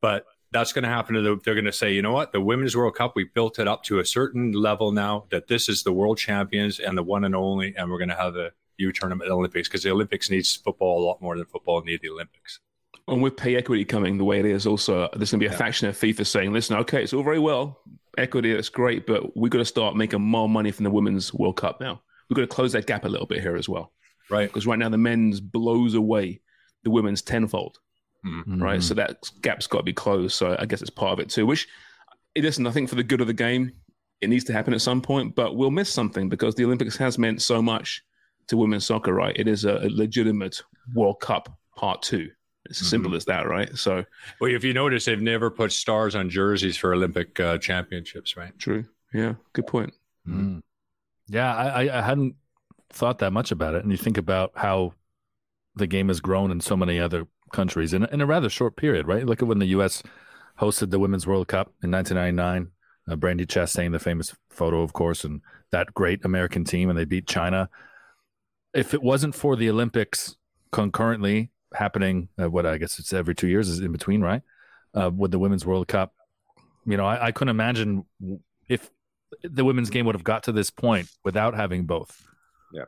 [0.00, 1.40] but that's going to happen to the.
[1.44, 3.82] They're going to say, you know what, the women's World Cup, we built it up
[3.84, 7.34] to a certain level now that this is the world champions and the one and
[7.34, 10.30] only, and we're going to have the U tournament at the Olympics because the Olympics
[10.30, 12.60] needs football a lot more than football need the Olympics.
[13.08, 15.50] And with pay equity coming the way it is, also there's going to be a
[15.50, 15.56] Yeah.
[15.56, 17.80] faction of FIFA saying, "Listen, okay, it's all very well,
[18.18, 21.56] equity, that's great, but we've got to start making more money from the women's World
[21.56, 22.02] Cup now.
[22.28, 23.92] We've got to close that gap a little bit here as well,
[24.30, 24.48] Right.
[24.48, 26.40] because right now the men's blows away
[26.84, 27.78] the women's tenfold,
[28.26, 28.60] Mhm.
[28.60, 28.82] right?
[28.82, 30.34] So that gap's got to be closed.
[30.34, 31.46] So I guess it's part of it too.
[31.46, 31.68] Which,
[32.34, 33.72] it listen, I think for the good of the game,
[34.20, 37.18] it needs to happen at some point, but we'll miss something because the Olympics has
[37.18, 38.02] meant so much
[38.48, 39.36] to women's soccer, right?
[39.36, 40.60] It is a, a legitimate
[40.94, 42.30] World Cup part two.
[42.68, 43.74] It's as simple as that, right?
[43.78, 44.04] So
[44.40, 48.58] Well, if you notice, they've never put stars on jerseys for Olympic uh, championships, right?
[48.58, 48.84] True.
[49.14, 49.34] Yeah.
[49.54, 49.94] Good point.
[50.26, 50.62] Mm.
[51.28, 52.34] Yeah, I, I- I hadn't
[52.90, 53.82] thought that much about it.
[53.84, 54.92] And you think about how
[55.76, 59.06] the game has grown in so many other countries in, in a rather short period,
[59.06, 59.26] right?
[59.26, 60.02] Look at when the U.S.
[60.60, 62.72] hosted the Women's World Cup in 1999.
[63.10, 67.06] Uh, Brandi Chastain, the famous photo, of course, and that great American team, and they
[67.06, 67.70] beat China.
[68.74, 70.36] If it wasn't for the Olympics
[70.72, 74.42] concurrently happening, uh, what I guess it's every two years is in between, right?
[74.94, 76.12] Uh, with the Women's World Cup,
[76.84, 78.04] you know, I, I couldn't imagine
[78.68, 78.90] if
[79.42, 82.26] the women's game would have got to this point without having both.
[82.72, 82.84] Yeah.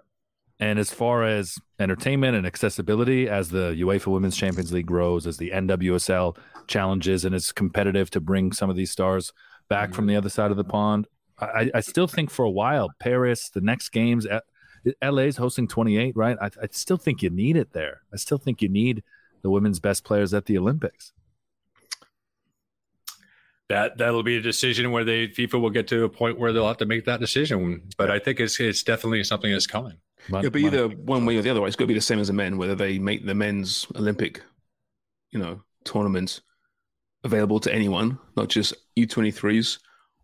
[0.61, 5.38] And as far as entertainment and accessibility, as the UEFA Women's Champions League grows, as
[5.38, 9.33] the NWSL challenges, and it's competitive to bring some of these stars
[9.70, 11.07] back from the other side of the pond,
[11.38, 14.40] I, I still think for a while, Paris, the next games, uh,
[15.03, 16.37] LA's hosting 28, right?
[16.40, 18.03] I, I still think you need it there.
[18.12, 19.03] I still think you need
[19.42, 21.12] the women's best players at the Olympics.
[23.70, 26.66] that that'll be a decision where they FIFA will get to a point where they'll
[26.66, 27.83] have to make that decision.
[27.96, 29.96] But I think it's it's definitely something that's coming.
[30.28, 31.68] Mon- It'll be mon- either one way or the other way.
[31.68, 34.42] It's got to be the same as the men, whether they make the men's Olympic,
[35.30, 36.40] you know, tournament
[37.24, 39.78] available to anyone, not just U23s,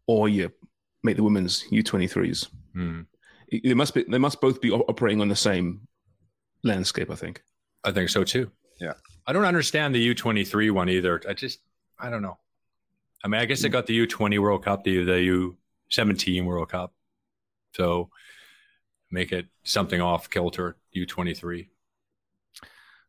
[0.07, 0.51] or you
[1.03, 2.49] make the women's U23s.
[2.75, 3.01] Hmm.
[3.49, 4.05] It- They must be.
[4.09, 5.87] They must both be operating on the same
[6.63, 7.11] landscape.
[7.11, 7.43] I think.
[7.85, 8.51] I think so too.
[8.81, 8.95] Yeah.
[9.27, 11.21] I don't understand the U23 one either.
[11.29, 11.61] I just,
[11.99, 12.39] I don't know.
[13.25, 15.55] I mean, I guess they got the U20 World Cup, the, the
[15.91, 16.93] U17 World Cup.
[17.75, 18.11] So
[19.11, 21.69] make it something off kilter, U23.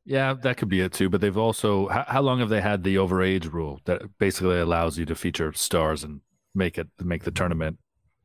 [0.05, 1.09] Yeah, that could be it too.
[1.09, 4.97] But they've also how, how long have they had the overage rule that basically allows
[4.97, 6.21] you to feature stars and
[6.55, 7.77] make it make the tournament,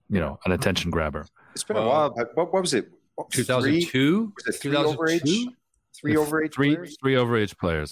[0.09, 1.27] you know, an attention grabber.
[1.55, 2.11] It's been a while.
[2.17, 2.89] But what, what was it?
[3.17, 4.33] What, three- 2002?
[4.37, 5.23] Was it three overage?
[5.23, 5.53] 2002?
[5.95, 6.97] Three overage three players?
[7.01, 7.91] three overage players.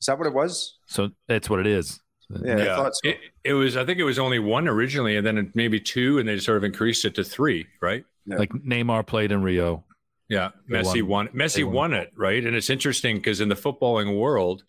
[0.00, 0.78] Is that what it was?
[0.86, 2.00] So that's what it is.
[2.42, 3.10] Yeah, I thought so.
[3.10, 6.18] It, it was, I think it was only one originally, and then it maybe two,
[6.18, 8.04] and they sort of increased it to three, right?
[8.26, 8.36] Yeah.
[8.36, 9.84] Like Neymar played in Rio.
[10.28, 11.26] Yeah, They Messi won.
[11.26, 11.34] won.
[11.34, 11.74] Messi won.
[11.74, 11.92] won.
[11.94, 12.44] it, right?
[12.44, 14.64] And it's interesting because in the footballing world,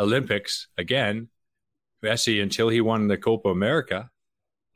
[0.00, 1.28] Olympics again,
[2.04, 4.10] Messi until he won the Copa America,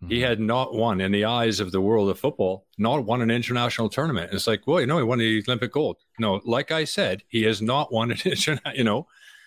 [0.06, 3.32] he had not won in the eyes of the world of football, not won an
[3.32, 4.32] international tournament.
[4.32, 5.96] It's like, well, you know, he won the Olympic gold.
[6.20, 8.74] No, like I said, he has not won an international.
[8.76, 9.06] You know,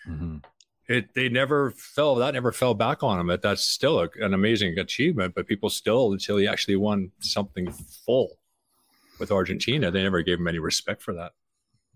[0.10, 0.44] Mhm.
[0.90, 2.16] it they never fell.
[2.16, 3.28] That never fell back on him.
[3.28, 5.36] But that's still a, an amazing achievement.
[5.36, 7.72] But people still, until he actually won something
[8.06, 8.38] full
[9.22, 11.32] with Argentina, they never gave him any respect for that.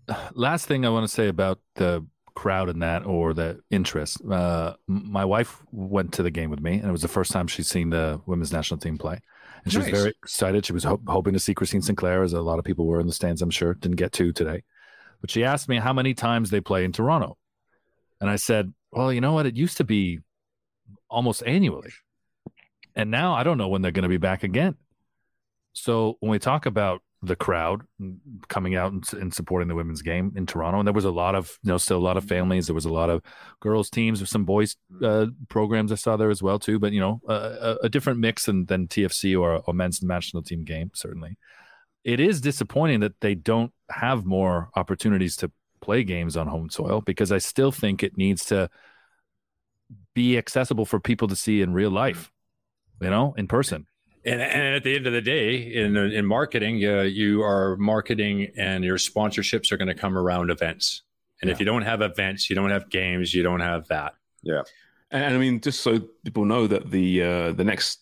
[0.34, 4.20] Last thing I want to say about the crowd in that or the interest.
[4.24, 7.46] Uh, my wife went to the game with me, and it was the first time
[7.46, 9.18] she's seen the women's national team play.
[9.64, 9.90] And she Nice.
[9.90, 10.64] was very excited.
[10.64, 13.06] She was ho- hoping to see Christine Sinclair, as a lot of people were in
[13.06, 13.74] the stands, I'm sure.
[13.74, 14.62] Didn't get to today.
[15.20, 17.36] But she asked me how many times they play in Toronto.
[18.20, 19.46] And I said, well, you know what?
[19.46, 20.20] It used to be
[21.10, 21.90] almost annually.
[22.94, 24.76] And now I don't know when they're going to be back again.
[25.72, 27.82] So when we talk about the crowd
[28.48, 31.34] coming out and, and supporting the women's game in Toronto, and there was a lot
[31.34, 32.66] of, you know, still a lot of families.
[32.66, 33.22] There was a lot of
[33.60, 36.78] girls teams, with some boys uh, programs I saw there as well too.
[36.78, 40.42] But you know, a, a, a different mix than than TFC or a men's national
[40.42, 40.90] team game.
[40.94, 41.36] Certainly,
[42.04, 47.00] it is disappointing that they don't have more opportunities to play games on home soil
[47.00, 48.70] because I still think it needs to
[50.14, 52.30] be accessible for people to see in real life,
[53.00, 53.86] you know, in person.
[54.26, 58.50] And, and at the end of the day, in in marketing, uh, you are marketing,
[58.56, 61.02] and your sponsorships are going to come around events.
[61.40, 64.14] And if you don't have events, you don't have games, you don't have that.
[64.42, 64.62] Yeah.
[65.10, 68.00] And, and I mean, just so people know that the uh, the next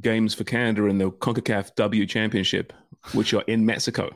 [0.00, 2.72] games for Canada in the Concacaf W Championship,
[3.14, 4.10] which are in Mexico,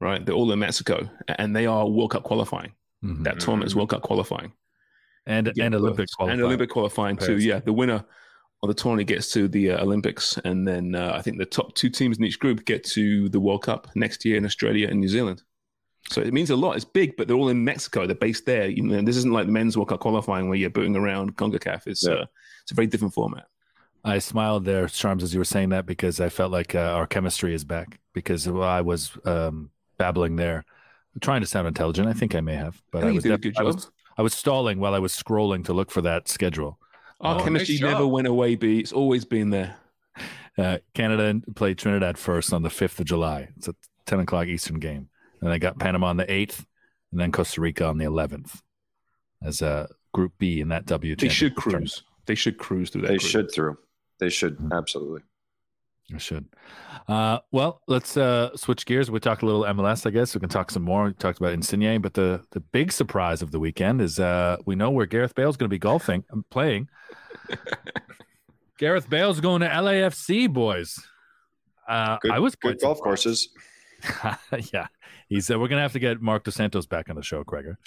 [0.00, 0.24] right?
[0.24, 2.72] They're all in Mexico, and they are World Cup qualifying.
[3.04, 3.22] Mhm.
[3.24, 4.52] That tournament is World Cup qualifying.
[5.26, 6.32] and Yeah, and Olympic qualifying.
[6.32, 6.44] and qualifying.
[6.46, 7.38] Olympic qualifying too.
[7.38, 8.04] Yeah, the winner
[8.68, 11.74] of the tournament gets to the uh, Olympics, and then uh, I think the top
[11.74, 15.00] two teams in each group get to the World Cup next year in Australia and
[15.00, 15.42] New Zealand.
[16.10, 16.76] So it means a lot.
[16.76, 18.06] It's big, but they're all in Mexico.
[18.06, 18.68] They're based there.
[18.68, 21.86] You know, this isn't like the men's World Cup qualifying where you're booting around Concacaf.
[21.86, 22.14] It's Yeah.
[22.14, 22.26] uh,
[22.62, 23.46] it's a very different format.
[24.04, 27.06] I smiled there, Sharms, as you were saying that because I felt like uh, our
[27.06, 28.00] chemistry is back.
[28.12, 30.64] Because I was um, babbling there,
[31.20, 32.06] trying to sound intelligent.
[32.06, 33.90] I think I may have, but I I, was you did a def- I was
[34.18, 36.78] I was stalling while I was scrolling to look for that schedule.
[37.24, 38.78] Our Oh, chemistry nice never went away, B.
[38.78, 39.76] It's always been there.
[40.56, 43.48] Uh, Canada played Trinidad first on the fifth of July.
[43.56, 43.74] It's a
[44.06, 45.08] ten o'clock Eastern game,
[45.40, 46.64] and they got Panama on the eighth,
[47.10, 48.62] and then Costa Rica on the eleventh
[49.42, 51.16] as a Group B in that W.
[51.16, 51.90] They should championship tournament.
[51.90, 52.02] cruise.
[52.26, 53.08] They should cruise through that.
[53.08, 53.30] They group.
[53.30, 53.78] should through.
[54.20, 54.72] They should Mm-hmm.
[54.72, 55.22] absolutely.
[56.12, 56.46] I should.
[57.08, 59.10] Uh, well, let's uh, switch gears.
[59.10, 60.34] We talked a little MLS, I guess.
[60.34, 61.04] We can talk some more.
[61.04, 64.74] We talked about Insigne, but the the big surprise of the weekend is uh, we
[64.74, 66.88] know where Gareth Bale's going to be golfing and playing.
[68.78, 70.98] Gareth Bale's going to LAFC, boys.
[71.88, 73.48] Uh, Good, I was good golf courses.
[74.72, 74.86] yeah,
[75.28, 77.44] he said we're going to have to get Marc Dos Santos back on the show,
[77.44, 77.78] Gregor,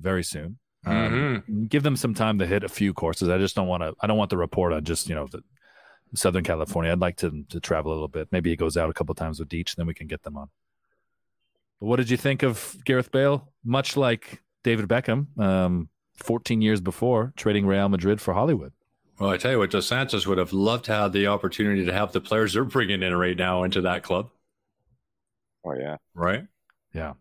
[0.00, 0.58] very soon.
[0.86, 3.28] Um, Give them some time to hit a few courses.
[3.28, 3.94] I just don't want to.
[4.00, 5.42] I don't want the report on just you know the
[6.14, 6.92] Southern California.
[6.92, 8.28] I'd like to to travel a little bit.
[8.30, 10.48] Maybe he goes out a couple times with Deech, then we can get them on.
[11.80, 13.52] But what did you think of Gareth Bale?
[13.64, 18.72] Much like David Beckham, um, 14 years before trading Real Madrid for Hollywood.
[19.18, 21.92] Well, I tell you what, Dos Santos would have loved to have the opportunity to
[21.92, 24.30] have the players they're bringing in right now into that club,
[25.64, 25.96] Oh yeah.
[26.14, 26.46] right?
[26.92, 27.14] Yeah.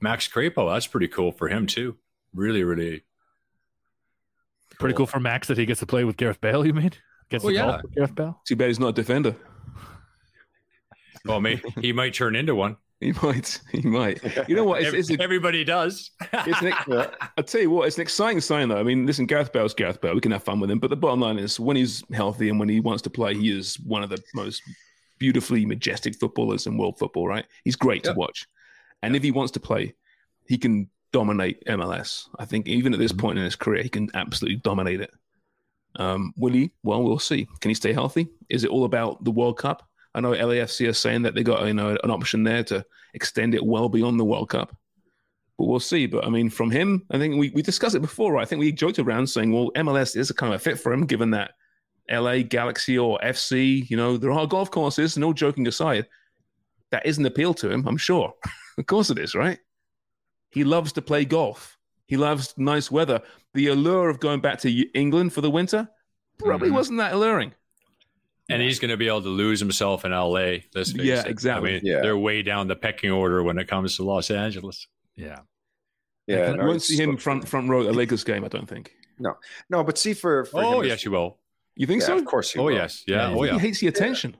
[0.00, 1.96] Max Crepeau, that's pretty cool for him too.
[2.34, 3.02] Really, really.
[4.78, 6.64] Pretty cool for Max that he gets to play with Gareth Bale.
[6.64, 6.92] You mean?
[7.28, 7.80] Gets Well, to golf yeah.
[7.82, 8.40] with Gareth Bale.
[8.46, 9.36] Too bad he's not a defender.
[11.24, 12.76] Well, may, he might turn into one.
[13.00, 13.60] He might.
[13.70, 14.48] He might.
[14.48, 14.82] You know what?
[14.82, 16.10] It's, it's a, Everybody does.
[16.32, 16.72] it's an,
[17.36, 18.76] I'll tell you what, it's an exciting sign, though.
[18.76, 20.16] I mean, listen, Gareth Bale's Gareth Bale.
[20.16, 20.80] We can have fun with him.
[20.80, 23.56] But the bottom line is, when he's healthy and when he wants to play, he
[23.56, 24.62] is one of the most
[25.20, 27.46] beautifully majestic footballers in world football, right?
[27.62, 28.14] He's great Yeah.
[28.14, 28.48] to watch.
[29.04, 29.94] And if he wants to play,
[30.48, 32.28] he can dominate MLS.
[32.36, 33.20] I think even at this mm-hmm.
[33.20, 35.12] point in his career, he can absolutely dominate it.
[35.98, 36.70] Um, will he?
[36.82, 37.46] Well, we'll see.
[37.60, 38.28] Can he stay healthy?
[38.48, 39.86] Is it all about the World Cup?
[40.14, 42.84] I know LAFC are saying that they got you know an option there to
[43.14, 44.74] extend it well beyond the World Cup,
[45.58, 46.06] but we'll see.
[46.06, 48.32] But I mean, from him, I think we, we discussed it before.
[48.32, 48.42] Right?
[48.42, 50.92] I think we joked around saying, well, MLS is a kind of a fit for
[50.92, 51.52] him, given that
[52.10, 55.18] LA Galaxy or FC, you know, there are golf courses.
[55.18, 56.06] No joking aside,
[56.90, 57.86] that isn't appeal to him.
[57.86, 58.32] I'm sure.
[58.78, 59.58] of course it is, right?
[60.50, 61.77] He loves to play golf.
[62.08, 63.22] He loves nice weather.
[63.54, 65.88] The allure of going back to England for the winter
[66.38, 66.74] probably Mhm.
[66.74, 67.52] wasn't that alluring.
[68.48, 70.64] And he's going to be able to lose himself in LA.
[70.74, 71.26] Let's face Yeah, it.
[71.26, 71.70] exactly.
[71.70, 72.00] I mean, Yeah.
[72.00, 74.86] they're way down the pecking order when it comes to Los Angeles.
[75.16, 75.40] Yeah.
[76.26, 78.44] Yeah, you no, won't see him front front row at a Lakers game.
[78.44, 78.94] I don't think.
[79.18, 79.34] No,
[79.68, 79.84] no.
[79.84, 81.38] but see for, for Oh, him, yes, you will.
[81.74, 82.18] You think yeah, so?
[82.18, 82.72] of course he Oh, will.
[82.72, 83.04] yes.
[83.06, 83.30] Yeah.
[83.30, 84.36] Yeah, Oh, He hates the attention.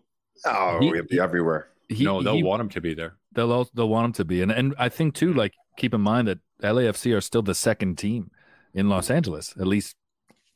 [0.47, 1.69] Oh, He- he'll be everywhere.
[1.89, 3.17] He, no, they'll he- want him to be there.
[3.33, 6.29] they'll they'll want him to be, and and I think too, like keep in mind
[6.29, 8.31] that LAFC are still the second team
[8.75, 9.55] in Los Angeles.
[9.59, 9.97] At least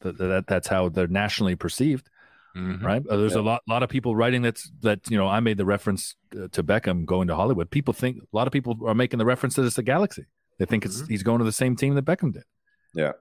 [0.00, 2.08] that, that that's how they're nationally perceived,
[2.56, 2.82] Mhm.
[2.82, 3.02] right?
[3.08, 3.40] Uh, There's Yeah.
[3.40, 6.48] a lot lot of people writing that's that you know I made the reference uh,
[6.52, 7.70] to Beckham going to Hollywood.
[7.70, 10.24] People think a lot of people are making the reference that it's the Galaxy.
[10.58, 12.44] They think it's he's going to the same team that Beckham did.
[12.94, 13.12] Yeah.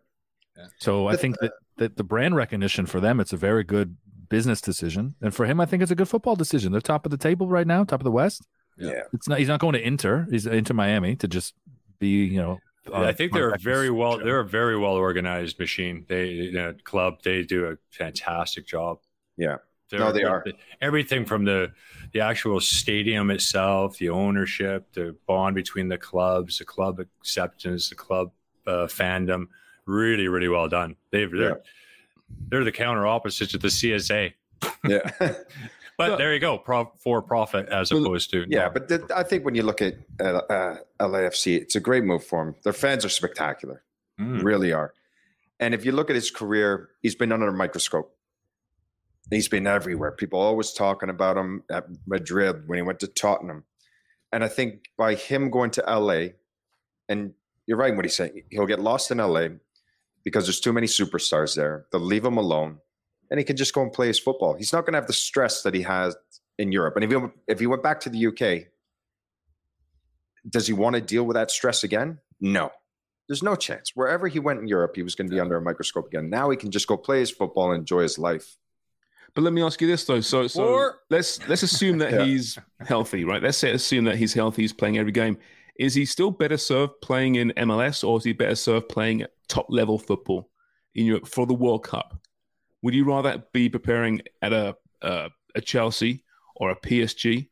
[0.57, 0.65] Yeah.
[0.79, 3.95] So I think that, that the brand recognition for them, it's a very good
[4.29, 6.71] business decision, and for him, I think it's a good football decision.
[6.71, 8.45] They're top of the table right now, top of the West.
[8.77, 8.91] Yeah.
[8.91, 9.01] Yeah.
[9.13, 9.39] It's not.
[9.39, 10.27] He's not going to Inter.
[10.29, 11.53] He's into Miami to just
[11.99, 12.25] be.
[12.25, 12.59] You know.
[12.89, 14.17] Yeah, I think they're a very well.
[14.17, 14.25] job.
[14.25, 16.05] They're a very well organized machine.
[16.07, 17.21] They you know, club.
[17.23, 18.99] They do a fantastic job.
[19.37, 19.57] Yeah.
[19.89, 20.43] They're- No, they are.
[20.81, 21.71] Everything from the
[22.13, 27.95] the actual stadium itself, the ownership, the bond between the clubs, the club acceptance, the
[27.95, 28.31] club
[28.67, 29.47] uh, fandom.
[29.85, 30.95] Really, really well done.
[31.11, 31.55] They've, they're Yeah.
[32.49, 34.33] they're the counter opposite to the CSA.
[34.87, 35.09] Yeah.
[36.09, 36.61] But there you go,
[36.99, 40.23] for profit as opposed to yeah, but the, I think when you look at uh,
[40.49, 42.55] uh, LAFC, it's a great move for him.
[42.63, 43.83] Their fans are spectacular,
[44.19, 44.43] Mm.
[44.43, 44.93] really are.
[45.59, 48.15] And if you look at his career, he's been under a microscope.
[49.29, 50.11] He's been everywhere.
[50.11, 53.63] People always talking about him at Madrid when he went to Tottenham.
[54.33, 56.29] And I think by him going to LA,
[57.07, 57.33] and
[57.65, 59.47] you're right in what he's saying, he'll get lost in LA
[60.23, 61.85] because there's too many superstars there.
[61.91, 62.79] They'll leave him alone,
[63.31, 64.53] and he can just go and play his football.
[64.53, 66.15] He's not going to have the stress that he has
[66.59, 66.95] in Europe.
[66.97, 68.67] And if he, if he went back to the UK,
[70.49, 72.19] does he want to deal with that stress again?
[72.39, 72.71] No.
[73.27, 73.91] There's no chance.
[73.95, 76.29] Wherever he went in Europe, he was going to be under a microscope again.
[76.29, 78.57] Now he can just go play his football and enjoy his life.
[79.33, 80.19] But let me ask you this though.
[80.19, 82.25] So, so Or- let's let's assume that Yeah.
[82.25, 83.41] he's healthy, right?
[83.41, 84.63] Let's say assume that he's healthy.
[84.63, 85.37] He's playing every game.
[85.79, 89.67] Is he still better served playing in MLS, or is he better served playing top
[89.69, 90.49] level football
[90.95, 92.19] in Europe for the World Cup?
[92.83, 96.23] Would you rather be preparing at a uh, a Chelsea
[96.55, 97.49] or a PSG,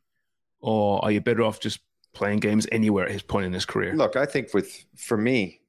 [0.60, 1.80] or are you better off just
[2.12, 3.94] playing games anywhere at his point in his career?
[3.94, 5.60] Look, I think with for me,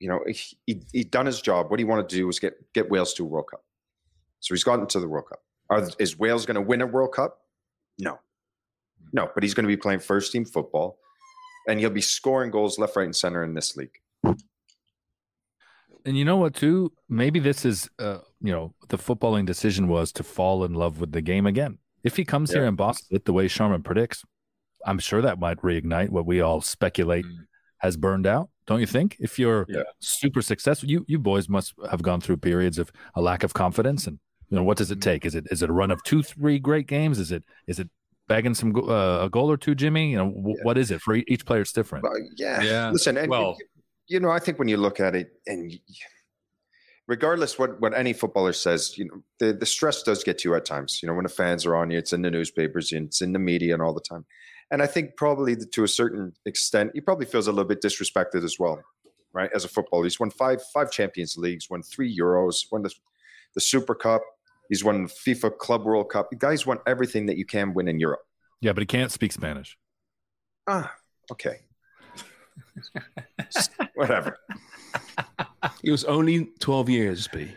[0.00, 1.70] you know, he, he he'd done his job.
[1.70, 3.64] What he wanted to do was get get Wales to a World Cup.
[4.40, 5.40] So he's gotten to the World Cup.
[5.70, 7.40] Are, is Wales going to win a World Cup?
[7.98, 8.18] No,
[9.12, 9.28] no.
[9.34, 10.98] But he's going to be playing first team football,
[11.66, 13.98] and he'll be scoring goals left, right, and center in this league.
[16.04, 16.92] And you know what, too?
[17.08, 21.12] Maybe this is, uh, you know, the footballing decision was to fall in love with
[21.12, 21.78] the game again.
[22.04, 22.68] If he comes here Yeah.
[22.68, 24.24] and bosses it the way Sharman predicts,
[24.86, 27.46] I'm sure that might reignite what we all speculate Mm.
[27.78, 28.48] has burned out.
[28.66, 29.16] Don't you think?
[29.18, 29.82] If you're Yeah.
[29.98, 34.06] super successful, you you boys must have gone through periods of a lack of confidence.
[34.06, 35.26] And you know, what does it take?
[35.26, 37.18] Is it is it a run of two, three great games?
[37.18, 37.88] Is it is it
[38.28, 40.10] bagging some uh, a goal or two, Jimmy?
[40.12, 40.64] You know, w- Yeah.
[40.64, 41.62] what is it for each player?
[41.62, 42.02] It's different.
[42.04, 42.90] But yeah, Yeah.
[42.90, 43.66] Listen, and Well- you,
[44.06, 45.78] you know, I think when you look at it, and y-
[47.08, 50.54] regardless what what any footballer says, you know, the the stress does get to you
[50.54, 51.00] at times.
[51.02, 53.38] You know, when the fans are on you, it's in the newspapers, it's in the
[53.40, 54.24] media, and all the time.
[54.70, 58.44] And I think probably to a certain extent, he probably feels a little bit disrespected
[58.44, 58.80] as well,
[59.32, 59.50] right?
[59.54, 62.94] As a footballer, he's won five five Champions Leagues, won three Euros, won the
[63.54, 64.22] the Super Cup.
[64.68, 66.28] He's won FIFA Club World Cup.
[66.30, 68.20] The guy's won everything that you can win in Europe.
[68.60, 69.78] Yeah, but he can't speak Spanish.
[70.66, 70.92] Ah,
[71.32, 71.60] okay.
[73.94, 74.38] Whatever.
[75.82, 77.52] It was only twelve years, B.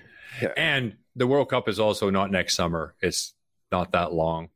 [0.58, 2.96] And the World Cup is also not next summer.
[3.02, 3.34] It's
[3.72, 4.50] not that long,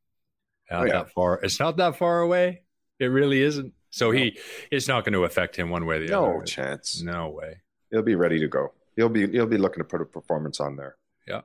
[0.72, 0.92] not Oh, yeah.
[0.94, 1.40] that far.
[1.44, 2.64] It's not that far away.
[3.00, 3.74] It really isn't.
[3.90, 4.38] So he,
[4.72, 6.38] it's not going to affect him one way or the No other.
[6.40, 7.02] No chance.
[7.02, 7.58] No way.
[7.92, 8.74] He'll be ready to go.
[8.96, 10.96] He'll be he'll be looking to put a performance on there.
[11.28, 11.42] Yeah.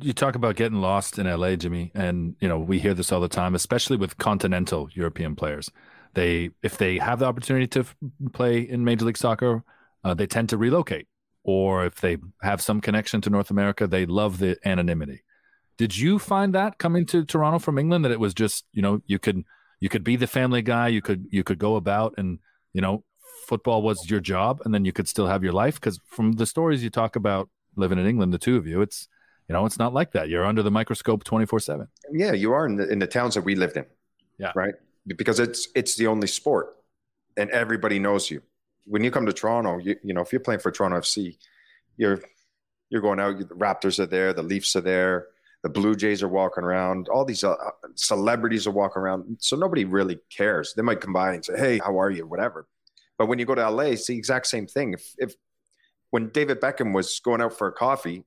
[0.00, 3.20] You talk about getting lost in LA, Jimmy, and you know we hear this all
[3.20, 5.70] the time, especially with continental European players.
[6.14, 7.94] They, if they have the opportunity to f-
[8.32, 9.62] play in Major League Soccer,
[10.02, 11.08] uh, they tend to relocate,
[11.46, 15.22] or if they have some connection to North America, they love the anonymity.
[15.78, 19.00] Did you find that coming to Toronto from England that it was just you know
[19.06, 19.44] you could
[19.78, 22.40] you could be the family guy, you could you could go about and
[22.72, 23.04] you know
[23.46, 26.46] football was your job, and then you could still have your life because from the
[26.46, 29.08] stories you talk about living in England, the two of you, it's
[29.48, 30.28] you know, it's not like that.
[30.28, 31.88] You're under the microscope 24 seven.
[32.12, 33.86] Yeah, you are in the, in the towns that we lived in.
[34.38, 34.50] Yeah.
[34.56, 34.74] Right.
[35.06, 36.74] Because it's it's the only sport,
[37.36, 38.42] and everybody knows you.
[38.86, 41.36] When you come to Toronto, you you know if you're playing for Toronto FC,
[41.96, 42.20] you're
[42.90, 43.38] you're going out.
[43.38, 45.26] The Raptors are there, the Leafs are there,
[45.62, 47.08] the Blue Jays are walking around.
[47.08, 47.56] All these uh,
[47.94, 50.74] celebrities are walking around, so nobody really cares.
[50.74, 52.68] They might come by and say, "Hey, how are you?" Whatever.
[53.18, 54.92] But when you go to LA, it's the exact same thing.
[54.92, 55.34] If if
[56.10, 58.24] when David Beckham was going out for a coffee,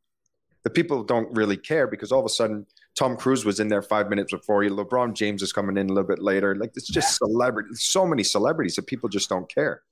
[0.64, 2.66] the people don't really care because all of a sudden
[2.98, 4.72] Tom Cruise was in there five minutes before you.
[4.72, 6.56] LeBron James is coming in a little bit later.
[6.56, 7.70] Like it's just celebrity.
[7.74, 9.84] So many celebrities that people just don't care.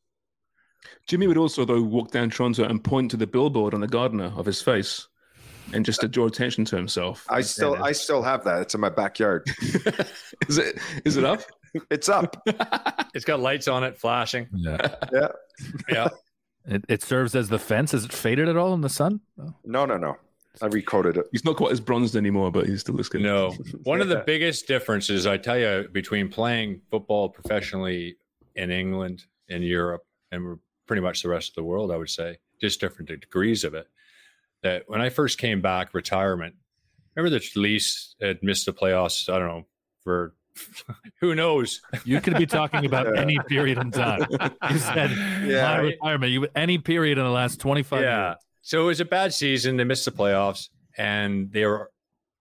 [1.07, 4.33] Jimmy would also though walk down Toronto and point to the billboard on the Gardiner
[4.35, 5.07] of his face,
[5.73, 7.25] and just uh, to draw attention to himself.
[7.29, 8.61] I still, I still have that.
[8.61, 9.47] It's in my backyard.
[10.47, 10.79] is it?
[11.05, 11.41] Is it up?
[11.91, 12.41] it's up.
[13.13, 14.47] it's got lights on it, flashing.
[14.53, 14.95] Yeah.
[15.13, 15.27] Yeah.
[15.89, 16.07] Yeah.
[16.65, 17.93] It, it serves as the fence.
[17.93, 19.21] Is it faded at all in the sun?
[19.63, 20.17] No, no, no.
[20.61, 21.27] I recoded it.
[21.31, 23.21] He's not quite as bronzed anymore, but he's still looks good.
[23.21, 23.51] No.
[23.83, 28.17] One of the biggest differences, I tell you, between playing football professionally
[28.55, 30.57] in England, in Europe, and
[30.87, 33.87] pretty much the rest of the world, I would say, just different degrees of it.
[34.63, 36.55] That when I first came back, retirement,
[37.15, 39.65] remember the Leafs had missed the playoffs, I don't know,
[40.03, 40.33] for
[41.19, 41.81] who knows?
[42.03, 44.25] You could be talking about any period in time.
[44.31, 45.11] You said
[45.45, 45.61] Yeah.
[45.61, 46.31] my retirement.
[46.31, 48.27] You any period in the last 25 yeah.
[48.29, 48.35] years.
[48.61, 49.77] So it was a bad season.
[49.77, 51.91] They missed the playoffs, and they were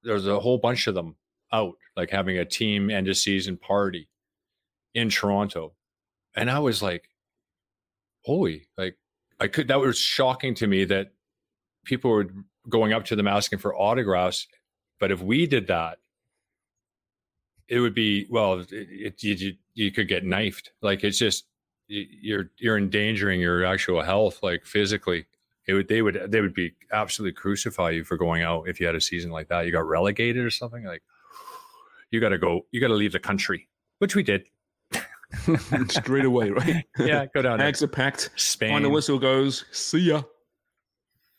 [0.03, 1.17] there was a whole bunch of them
[1.53, 4.09] out, like having a team end of season party
[4.95, 5.75] in Toronto,
[6.35, 7.09] and I was like,
[8.27, 8.99] "Holy!" Like
[9.41, 9.69] I could.
[9.69, 11.13] That was shocking to me that
[11.85, 12.29] people were
[12.69, 14.47] going up to them asking for autographs.
[14.99, 15.99] But if we did that,
[17.69, 18.61] it would be well.
[18.61, 20.73] It, it, you you could get knifed.
[20.83, 21.47] Like it's just
[21.89, 25.27] you're you're endangering your actual health, like physically.
[25.67, 28.87] It would they would they would be absolutely crucify you for going out if you
[28.87, 29.67] had a season like that.
[29.67, 31.03] You got relegated or something like.
[32.13, 32.65] You got to go.
[32.71, 33.69] You got to leave the country,
[33.99, 34.45] which we did.
[35.89, 36.85] Straight away, right?
[36.99, 37.67] Yeah, go down there.
[37.67, 38.31] Bags are packed.
[38.37, 38.71] Spain.
[38.73, 39.65] Final whistle goes.
[39.73, 40.23] See ya.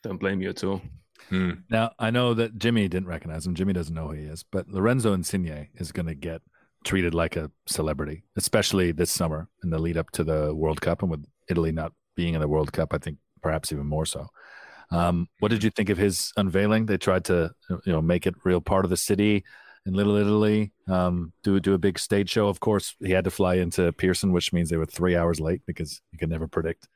[0.02, 0.82] Don't blame you at all.
[1.28, 1.52] Hmm.
[1.70, 3.54] Now I know that Jimmy didn't recognize him.
[3.54, 6.40] Jimmy doesn't know who he is, but Lorenzo Insigne is going to get
[6.84, 11.02] treated like a celebrity, especially this summer in the lead up to the World Cup,
[11.02, 14.28] and with Italy not being in the World Cup, I think perhaps even more so.
[14.90, 16.86] Um, what did you think of his unveiling?
[16.86, 17.50] They tried to,
[17.84, 19.44] you know, make it real part of the city
[19.88, 20.72] in Little Italy.
[20.86, 22.48] Um, do do a big stage show.
[22.48, 25.62] Of course, he had to fly into Pearson, which means they were three hours late
[25.66, 26.86] because you can never predict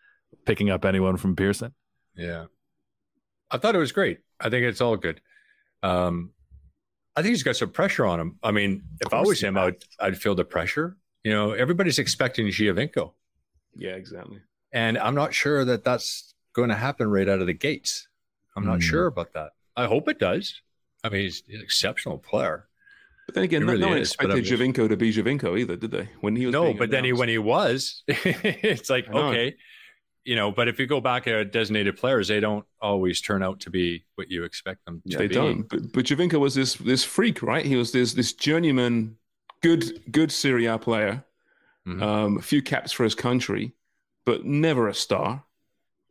[0.45, 1.75] picking up anyone from Pearson.
[2.15, 2.45] Yeah.
[3.51, 4.21] I thought it was great.
[4.41, 5.21] I think it's all good.
[5.83, 6.31] Um,
[7.17, 8.39] I think he's got some pressure on him.
[8.43, 10.97] I mean, if I was him, I would, I'd feel the pressure.
[11.25, 13.13] You know, everybody's expecting Giovinco,
[13.77, 14.41] Yeah, exactly.
[14.73, 18.09] and I'm not sure that that's going to happen right out of the gates.
[18.57, 18.81] I'm not Hmm.
[18.81, 19.53] sure about that.
[19.77, 20.61] I hope it does.
[21.05, 22.69] I mean, he's an exceptional player.
[23.33, 25.11] But then again, It no, really no one is, I'm expected just- Giovinco to be
[25.11, 26.09] Giovinco either, did they?
[26.21, 29.55] When he was No, being but then he, when he was, it's like, okay,
[30.25, 33.61] you know, but if you go back at designated players, they don't always turn out
[33.61, 35.35] to be what you expect them to they be.
[35.35, 35.63] don't.
[35.67, 37.65] But, but Giovinco was this this freak, right?
[37.65, 39.17] He was this this journeyman,
[39.63, 41.25] good good Serie A player,
[41.89, 42.03] Mhm.
[42.03, 43.73] um, a few caps for his country,
[44.27, 45.45] but never a star.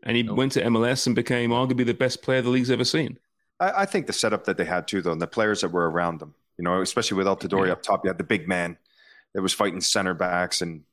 [0.04, 0.38] And he Nope.
[0.38, 3.20] went to MLS and became arguably the best player the league's ever seen.
[3.60, 5.88] I, I think the setup that they had too, though, and the players that were
[5.90, 7.74] around them, you know, especially with Altidore Yeah.
[7.74, 8.78] up top, you had the big man
[9.34, 10.84] that was fighting center backs, and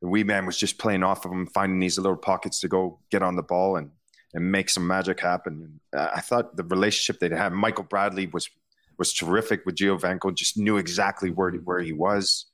[0.00, 3.00] the wee man was just playing off of him, finding these little pockets to go
[3.10, 3.90] get on the ball and
[4.34, 5.78] and make some magic happen.
[5.94, 8.48] And I thought the relationship they had, Michael Bradley was
[8.98, 12.46] was terrific with Giovinco, just knew exactly where where he was.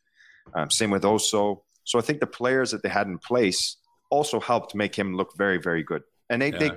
[0.55, 1.61] Um, same with Oso.
[1.85, 3.77] So I think the players that they had in place
[4.11, 6.03] also helped make him look very, very good.
[6.31, 6.59] And they, Yeah.
[6.59, 6.71] they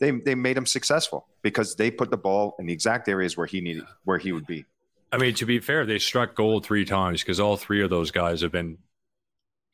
[0.00, 3.46] they they made him successful because they put the ball in the exact areas where
[3.46, 4.64] he needed where he would be.
[5.12, 8.10] I mean, to be fair, they struck gold three times because all three of those
[8.10, 8.78] guys have been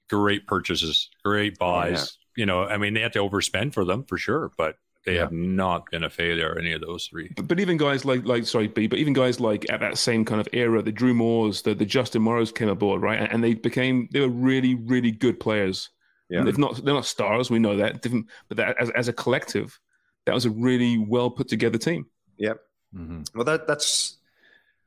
[0.09, 2.17] great purchases, great buys.
[2.37, 5.33] You know, I mean, they had to overspend for them for sure, but they have
[5.33, 7.33] not been a failure, any of those three.
[7.37, 10.25] But, but even guys like like sorry B, but even guys like at that same
[10.25, 13.19] kind of era, the Drew Moors, the, the Justin Morrows came aboard, right?
[13.19, 15.91] And, and they became they were really really good players.
[16.29, 16.43] Yeah.
[16.43, 18.03] They're not they're not stars, we know that.
[18.03, 19.79] Different, but that, as as a collective,
[20.25, 22.07] that was a really well put together team.
[22.39, 22.59] Yep.
[22.95, 23.23] Mm-hmm.
[23.35, 24.17] Well, that that's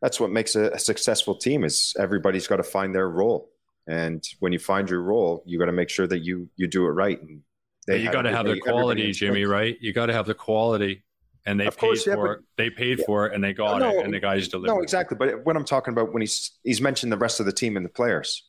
[0.02, 3.50] that's what makes a, a successful team is everybody's got to find their role,
[3.88, 6.86] and when you find your role, you got to make sure that you you do
[6.86, 7.22] it right.
[7.22, 7.42] And
[7.88, 9.78] But you got to have the everybody- everybody quality, Jimmy, right?
[9.82, 11.04] You got to have the quality,
[11.46, 12.46] and they Of paid course, yeah, for but- it.
[12.58, 13.06] They paid Yeah.
[13.06, 14.76] for it, and they got No, it, and the guys delivered.
[14.76, 15.18] No, exactly.
[15.18, 17.86] But what I'm talking about when he's he's mentioned the rest of the team and
[17.86, 18.48] the players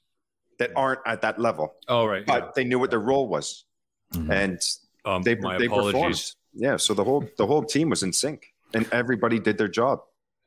[0.59, 2.25] that aren't at that level, Oh, right.
[2.27, 3.65] but they knew what their role was,
[4.15, 4.31] Mhm.
[4.31, 4.59] and
[5.07, 5.93] Um, they my they apologies.
[5.95, 6.33] performed.
[6.53, 8.47] Yeah, so the whole the whole team was in sync.
[8.73, 9.99] and everybody did their job.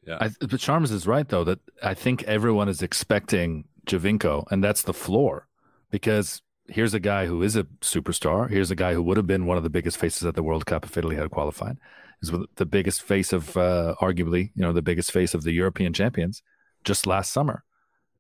[0.06, 0.18] Yeah.
[0.20, 4.84] I, but Sharms is right though that I think everyone is expecting Giovinco, and that's
[4.84, 5.48] the floor,
[5.92, 8.50] because here's a guy who is a superstar.
[8.50, 10.66] Here's a guy who would have been one of the biggest faces at the World
[10.66, 11.78] Cup if Italy had qualified.
[12.22, 15.92] Is the biggest face of, uh, arguably, you know, the biggest face of the European
[15.92, 16.42] champions
[16.86, 17.66] just last summer,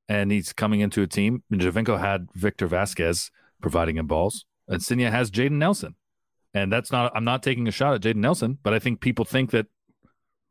[0.09, 1.43] and he's coming into a team.
[1.51, 3.31] Giovinco had Víctor Vázquez
[3.61, 5.95] providing him balls, and Insigne has Jayden Nelson,
[6.53, 7.13] and that's not.
[7.15, 9.67] I'm not taking a shot at Jayden Nelson, but I think people think that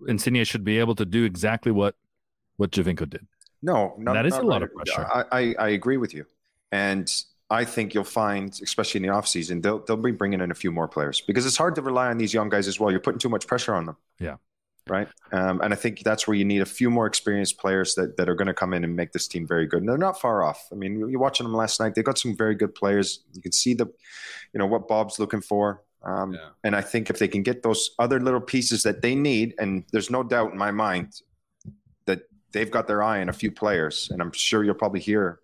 [0.08, 1.94] Insigne should be able to do exactly what
[2.56, 3.26] what Giovinco did.
[3.62, 4.62] No, no that is a lot right.
[4.62, 5.06] of pressure.
[5.12, 6.26] I, I, I agree with you,
[6.70, 7.10] and
[7.50, 10.72] I think you'll find, especially in the offseason, they'll they'll be bringing in a few
[10.72, 12.90] more players because it's hard to rely on these young guys as well.
[12.90, 13.96] You're putting too much pressure on them.
[14.18, 14.36] Yeah.
[14.88, 15.06] Right.
[15.30, 18.28] Um, and I think that's where you need a few more experienced players that, that
[18.28, 19.80] are going to come in and make this team very good.
[19.80, 20.66] And they're not far off.
[20.72, 21.94] I mean, you're watching them last night.
[21.94, 23.22] They've got some very good players.
[23.32, 23.86] You can see the,
[24.52, 25.82] you know, what Bob's looking for.
[26.04, 26.48] Um, Yeah.
[26.64, 29.84] And I think if they can get those other little pieces that they need, and
[29.92, 31.20] there's no doubt in my mind
[32.06, 32.22] that
[32.52, 35.40] they've got their eye on a few players, and I'm sure you'll probably hear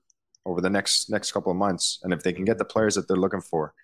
[0.47, 2.01] over the next next couple of months.
[2.03, 3.75] And if they can get the players that they're looking for,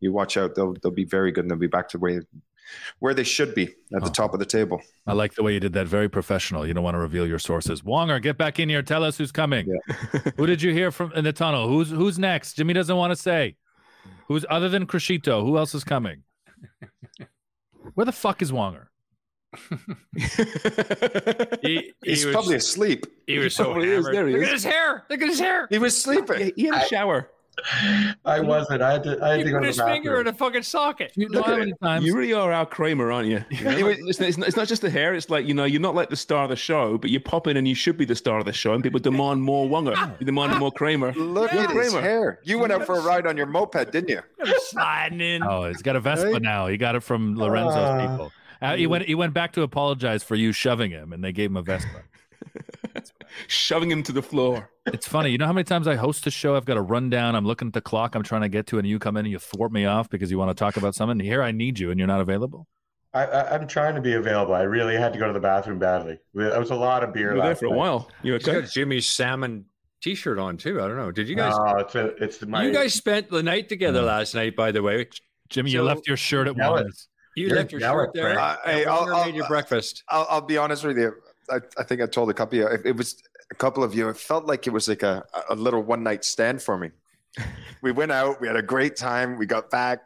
[0.00, 0.54] you watch out.
[0.54, 2.22] They'll they'll be very good, and they'll be back to where
[3.00, 4.12] where they should be at the Oh.
[4.12, 4.80] top of the table.
[5.06, 5.86] I like the way you did that.
[5.88, 6.66] Very professional.
[6.66, 7.82] You don't want to reveal your sources.
[7.82, 8.82] Wonger, get back in here.
[8.82, 9.66] Tell us who's coming.
[10.36, 11.68] Who did you hear from in the tunnel?
[11.68, 12.54] Who's who's next?
[12.54, 13.56] Jimmy doesn't want to say.
[14.28, 15.42] Who's other than Criscito?
[15.44, 16.22] Who else is coming?
[17.94, 18.86] Where the fuck is Wonger?
[21.62, 23.06] He, he He's was, probably asleep.
[23.26, 23.96] he was so probably is.
[23.96, 24.14] hammered.
[24.14, 24.48] There he Look is.
[24.48, 25.04] at his hair.
[25.10, 25.66] Look at his hair.
[25.70, 26.52] He was sleeping.
[26.56, 27.30] he had a shower.
[28.24, 28.82] I wasn't.
[28.82, 29.18] I had to.
[29.22, 31.12] I had He to go put to his the finger in a fucking socket.
[31.16, 33.44] You know Look how at many times You really are Al Kramer, aren't you?
[33.50, 35.14] You know, He listen, it's, not, it's not just the hair.
[35.14, 37.46] It's like you know, you're not like the star of the show, but you pop
[37.46, 39.96] in and you should be the star of the show, and people demand more Wonger.
[40.20, 41.12] You demand more Kramer.
[41.12, 42.00] Look You're at his Kramer.
[42.00, 42.40] hair.
[42.44, 44.20] You went out for a ride on your moped, didn't you?
[44.70, 45.42] sliding in.
[45.42, 46.42] Oh, he's got a Vespa Right?
[46.42, 46.66] now.
[46.66, 48.00] He got it from Lorenzo's Ah.
[48.10, 48.32] people.
[48.60, 49.04] Uh, he went.
[49.06, 52.02] He went back to apologize for you shoving him, and they gave him a Vespa.
[53.48, 54.70] Shoving him to the floor.
[54.86, 55.30] It's funny.
[55.30, 56.56] You know how many times I host a show?
[56.56, 57.34] I've got a rundown.
[57.34, 58.14] I'm looking at the clock.
[58.14, 60.30] I'm trying to get to, and you come in and you thwart me off because
[60.30, 61.18] you want to talk about something.
[61.20, 62.66] Here, I need you, and you're not available.
[63.14, 64.54] I, I, I'm trying to be available.
[64.54, 66.18] I really had to go to the bathroom badly.
[66.34, 67.30] That was a lot of beer.
[67.32, 68.10] You were there last for a while.
[68.22, 68.60] You He's okay?
[68.62, 69.66] got Jimmy's salmon
[70.02, 70.80] T-shirt on too.
[70.80, 71.12] I don't know.
[71.12, 71.54] Did you guys?
[71.56, 72.64] No, it's a, it's my.
[72.64, 74.06] you guys spent the night together Mm.
[74.06, 75.06] last night, by the way.
[75.50, 76.80] Jimmy, you left your shirt at Jealous.
[76.80, 77.08] Wanda's.
[77.36, 78.34] You You're left your shirt there.
[78.34, 78.38] Frank.
[78.38, 80.02] Uh, hey, I'll- Warner I'll- made your breakfast.
[80.08, 81.14] I'll, I'll be honest with you.
[81.50, 82.78] I, I think I told a couple of you.
[82.90, 84.08] It, was a couple of you.
[84.08, 86.90] It felt like it was like a, a little one night stand for me.
[87.82, 88.40] We went out.
[88.40, 89.36] We had a great time.
[89.38, 90.04] We got back.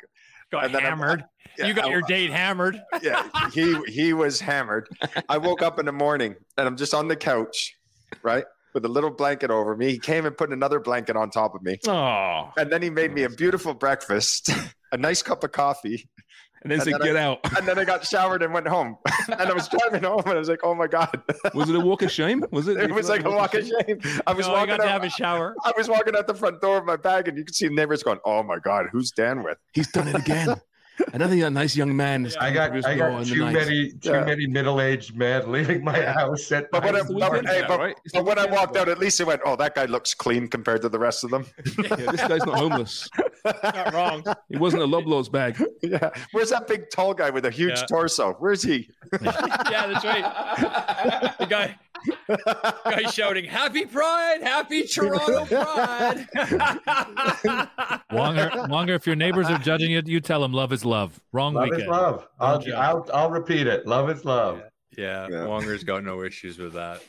[0.50, 1.24] Got and then I'm- hammered.
[1.58, 2.80] Yeah, you got I- your date hammered.
[3.02, 4.88] yeah, he he was hammered.
[5.28, 7.74] I woke up in the morning and I'm just on the couch,
[8.22, 9.90] right, with a little blanket over me.
[9.90, 13.12] He came and put another blanket on top of me, Oh, and then he made
[13.12, 14.48] me a beautiful breakfast,
[14.92, 16.08] a nice cup of coffee,
[16.72, 18.96] and then And said, "Get I- out." and then I got showered and went home.
[19.28, 21.22] and I was driving home, and I was like, "Oh my god!"
[21.54, 22.44] Was it a walk of shame?
[22.50, 22.76] Was it?
[22.86, 24.00] It was like a walk of shame.
[24.26, 24.88] I was No, I walking got to out.
[24.90, 25.54] have a shower.
[25.64, 27.74] I was walking out the front door of my bag, and you could see the
[27.74, 30.60] neighbors going, "Oh my God, who's Dan with?" He's done it again.
[31.12, 32.24] Another nice young man.
[32.24, 34.24] has I got through his I got too many too Yeah.
[34.24, 37.78] many middle aged men leaving my house at But when I, but, hey, now, but,
[37.80, 37.96] right?
[38.12, 40.82] But when I walked out, at least it went, "Oh, that guy looks clean compared
[40.82, 41.46] to the rest of them."
[41.82, 43.08] Yeah, this guy's not homeless.
[43.62, 44.24] Not wrong.
[44.48, 45.62] He wasn't a Loblaws bag.
[45.80, 47.86] yeah, where's that big tall guy with a huge Yeah.
[47.86, 48.32] torso?
[48.40, 48.90] Where's he?
[49.22, 51.34] yeah, that's right.
[51.38, 51.78] The guy,
[52.84, 54.38] guy shouting, "Happy Pride!
[54.42, 56.26] Happy Toronto Pride!"
[58.12, 61.20] Wonger, Wonger, if your neighbors are judging you, you tell them love is love.
[61.32, 61.82] Wrong Love weekend.
[61.82, 62.28] is love.
[62.40, 62.62] I'll.
[62.76, 63.86] I'll I'll repeat it.
[63.86, 64.62] Love is love.
[64.96, 65.36] yeah, Yeah.
[65.46, 67.02] Wonger's got no issues with that.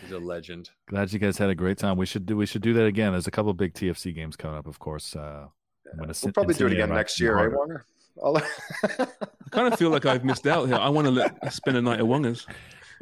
[0.00, 0.70] He's a legend.
[0.88, 1.96] Glad you guys had a great time.
[1.96, 3.12] We should do we should do that again.
[3.12, 5.14] There's a couple big TFC games coming up, of course.
[5.14, 5.46] Uh,
[5.94, 7.50] when it's- We'll probably do it again next year, right.
[7.50, 7.82] Wonger?
[8.22, 8.36] I'll-
[9.06, 10.76] I kind of feel like I've missed out here.
[10.76, 12.46] I want to let, spend a night at Wongers.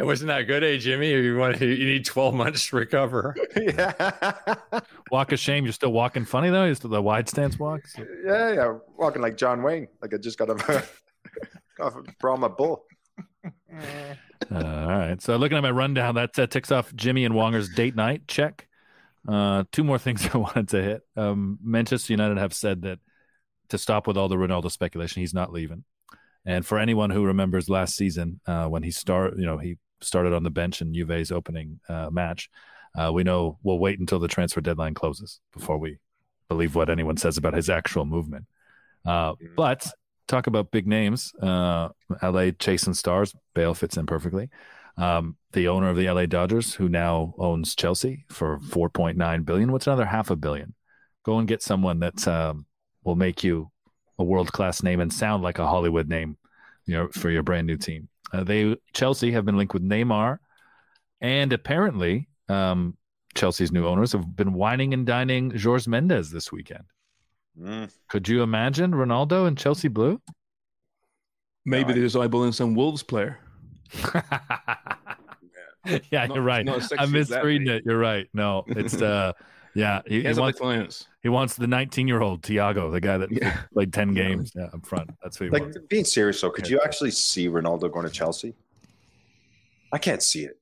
[0.00, 1.10] It wasn't that good, eh, Jimmy?
[1.10, 3.36] You want you need twelve months to recover?
[3.54, 4.54] yeah,
[5.10, 5.64] Walk of shame.
[5.64, 6.64] You're still walking funny though.
[6.64, 7.94] You're still the wide stance walks.
[8.24, 8.78] yeah, yeah.
[8.96, 10.54] Walking like John Wayne, like I just got a,
[11.76, 12.86] got a Brahma bull.
[13.44, 13.44] Uh,
[14.50, 15.20] all right.
[15.20, 18.68] So looking at my rundown, that uh, ticks off Jimmy and Wonger's date night check.
[19.28, 21.02] Uh, two more things I wanted to hit.
[21.14, 23.00] Um, Manchester United have said that
[23.68, 25.84] to stop with all the Ronaldo speculation, he's not leaving.
[26.46, 30.32] And for anyone who remembers last season, uh, when he start, you know, he started
[30.32, 32.50] on the bench in Juve's opening uh, match.
[32.98, 35.98] Uh, we know we'll wait until the transfer deadline closes before we
[36.48, 38.46] believe what anyone says about his actual movement.
[39.06, 39.86] Uh, but
[40.26, 41.32] talk about big names.
[41.40, 41.88] Uh,
[42.22, 43.34] LA chasing stars.
[43.54, 44.48] Bale fits in perfectly.
[44.96, 49.72] Um, the owner of the LA Dodgers, who now owns Chelsea for 4.9 billion.
[49.72, 50.74] What's another half a billion?
[51.24, 52.66] Go and get someone that um,
[53.04, 53.70] will make you
[54.18, 56.36] a world class name and sound like a Hollywood name
[56.86, 58.08] you know, for your brand new team.
[58.32, 60.38] Uh, they Chelsea have been linked with Neymar,
[61.20, 62.96] and apparently, um,
[63.34, 66.84] Chelsea's new owners have been whining and dining Jorge Mendes this weekend.
[67.60, 67.92] Mm.
[68.08, 70.20] Could you imagine Ronaldo and Chelsea Blue?
[71.64, 73.38] Maybe they're just eyeballing some Wolves player.
[76.10, 76.64] yeah, Not- you're right.
[76.64, 77.82] not I sexy as that, misreading it.
[77.84, 78.26] You're right.
[78.32, 79.32] No, it's uh,
[79.74, 80.02] yeah.
[80.06, 81.06] He, He he has other wants clients.
[81.22, 83.60] he wants the 19 year old Tiago, the guy that Yeah.
[83.72, 85.10] played 10 games yeah, up front.
[85.22, 85.78] That's who he Like wants.
[85.88, 88.54] being serious though, could you actually see Ronaldo going to Chelsea?
[89.92, 90.58] I can't see it.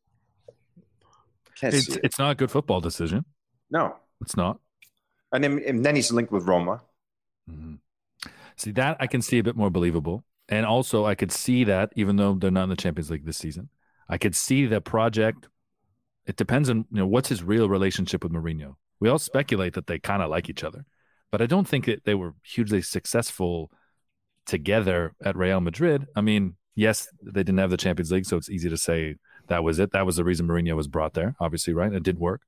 [1.60, 2.00] Can't It's see it.
[2.04, 3.24] it's not a good football decision.
[3.70, 3.96] No.
[4.20, 4.60] It's not.
[5.32, 6.80] And then, and then he's linked with Roma.
[7.50, 7.78] Mhm.
[8.56, 11.92] See that I can see a bit more believable, and also I could see that
[11.96, 13.68] even though they're not in the Champions League this season,
[14.08, 15.48] I could see the project.
[16.26, 18.74] It depends on you know what's his real relationship with Mourinho.
[19.00, 20.84] We all speculate that they kind of like each other,
[21.30, 23.70] but I don't think that they were hugely successful
[24.46, 26.06] together at Real Madrid.
[26.16, 29.16] I mean, yes, they didn't have the Champions League, so it's easy to say
[29.48, 29.92] that was it.
[29.92, 31.92] That was the reason Mourinho was brought there, obviously, right?
[31.92, 32.42] It did work,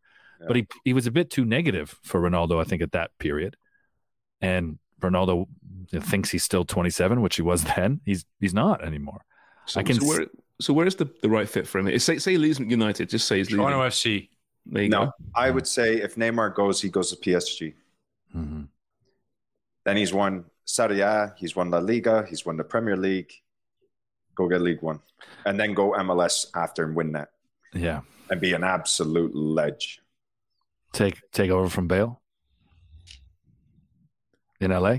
[0.46, 3.57] but he he was a bit too negative for Ronaldo, I think, at that period.
[4.40, 5.46] And Ronaldo
[5.90, 8.01] thinks he's still 27, which he was then.
[8.05, 9.22] He's he's not anymore.
[9.66, 10.26] So, I can so where,
[10.61, 11.98] so where is the, the right fit for him?
[11.98, 13.09] Say, say he leaves United.
[13.09, 13.66] Just say he's leaving.
[13.66, 14.28] Toronto FC.
[14.67, 15.13] There you No, go.
[15.35, 17.75] I would say if Neymar goes, he goes to PSG.
[18.37, 18.69] Mhm.
[19.85, 23.33] Then he's won Serie A, he's won La Liga, he's won the Premier League.
[24.37, 25.01] Go get Ligue One,
[25.45, 27.31] and then go MLS after and win that,
[27.75, 30.01] Yeah, and be an absolute ledge.
[30.93, 32.21] take take over from Bale
[34.61, 34.99] in LA.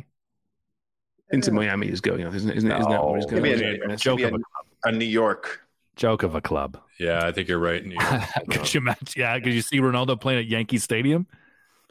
[1.31, 2.35] Inter Miami he's going, isn't it?
[2.35, 2.57] Isn't, it?
[2.57, 3.43] isn't that where he's Give going?
[3.43, 3.95] me a, Yeah.
[3.97, 5.61] give me a, a New York.
[5.95, 6.77] Joke of a club.
[7.01, 7.83] Yeah, I think you're right.
[7.83, 8.21] New York.
[8.51, 9.07] could um, you imagine?
[9.15, 11.25] Yeah, could you see Ronaldo playing at Yankee Stadium?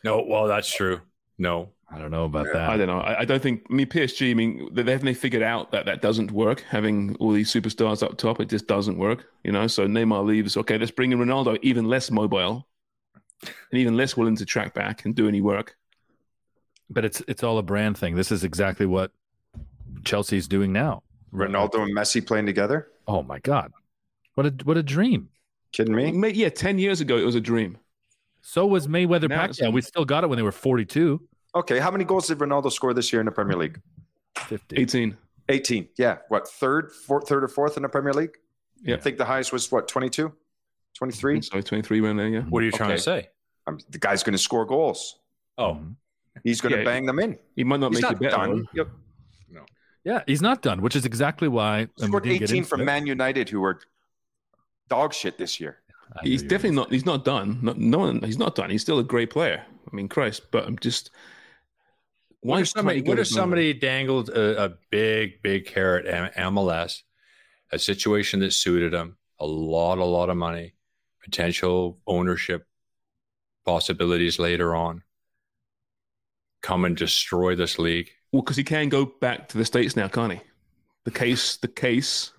[0.04, 1.00] no, well, that's true.
[1.36, 2.70] No, I don't know about that.
[2.70, 3.00] I don't know.
[3.00, 3.66] I, I don't think.
[3.68, 4.30] I mean, PSG.
[4.30, 6.64] I mean, they haven't figured out that that doesn't work.
[6.68, 9.26] Having all these superstars up top, it just doesn't work.
[9.42, 9.66] You know.
[9.66, 10.56] So Neymar leaves.
[10.56, 12.68] Okay, let's bring in Ronaldo, even less mobile,
[13.42, 15.76] and even less willing to track back and do any work.
[16.88, 18.14] But it's it's all a brand thing.
[18.14, 19.10] This is exactly what
[20.04, 21.02] Chelsea's doing now.
[21.34, 22.88] Ronaldo and Messi playing together.
[23.08, 23.72] Oh my God,
[24.34, 25.28] what a what a dream!
[25.72, 26.30] Kidding me?
[26.30, 27.78] Yeah, ten years ago it was a dream.
[28.42, 29.72] So was Mayweather Now it's- Pacquiao.
[29.72, 31.20] We still got it when they were 42.
[31.54, 33.80] Okay, how many goals did Ronaldo score this year in the Premier League?
[34.38, 34.76] 50.
[34.76, 35.16] Eighteen.
[35.48, 35.88] 18.
[35.98, 36.18] Yeah.
[36.28, 38.36] What, third, fourth, third or fourth in the Premier League?
[38.82, 38.94] Yeah.
[38.94, 40.32] I think the highest was what, 22?
[40.94, 41.42] 23?
[41.42, 42.28] So twenty three around there.
[42.28, 42.42] Yeah.
[42.42, 42.96] what are you trying Okay.
[42.96, 43.28] to say?
[43.66, 45.18] Um, the guy's going to score goals.
[45.58, 45.96] Oh, Mhm.
[46.44, 46.84] He's going to Yeah.
[46.84, 47.36] bang them in.
[47.56, 48.36] He might not He's make not it better.
[48.36, 48.68] done.
[48.74, 48.84] though.
[48.84, 48.88] Yep.
[50.02, 51.80] Yeah, he's not done, which is exactly why.
[51.80, 52.84] and we Scored 18 from it.
[52.84, 53.80] Man United, who were
[54.90, 55.78] dog shit this year.
[56.14, 56.90] I He's definitely not.
[56.90, 57.60] He's not done.
[57.62, 58.20] No, no one.
[58.22, 58.68] He's not done.
[58.68, 59.64] He's still a great player.
[59.90, 60.50] I mean, Christ.
[60.50, 61.10] But I'm just.
[62.40, 65.66] What Why if somebody, can't he go what if somebody dangled a, a big, big
[65.66, 67.02] carrot at MLS,
[67.70, 70.74] a situation that suited him, a lot, a lot of money,
[71.22, 72.66] potential ownership
[73.66, 75.02] possibilities later on,
[76.62, 78.10] come and destroy this league?
[78.32, 80.40] Well, because he can go back to the states now, can't he?
[81.04, 82.32] The case, the case,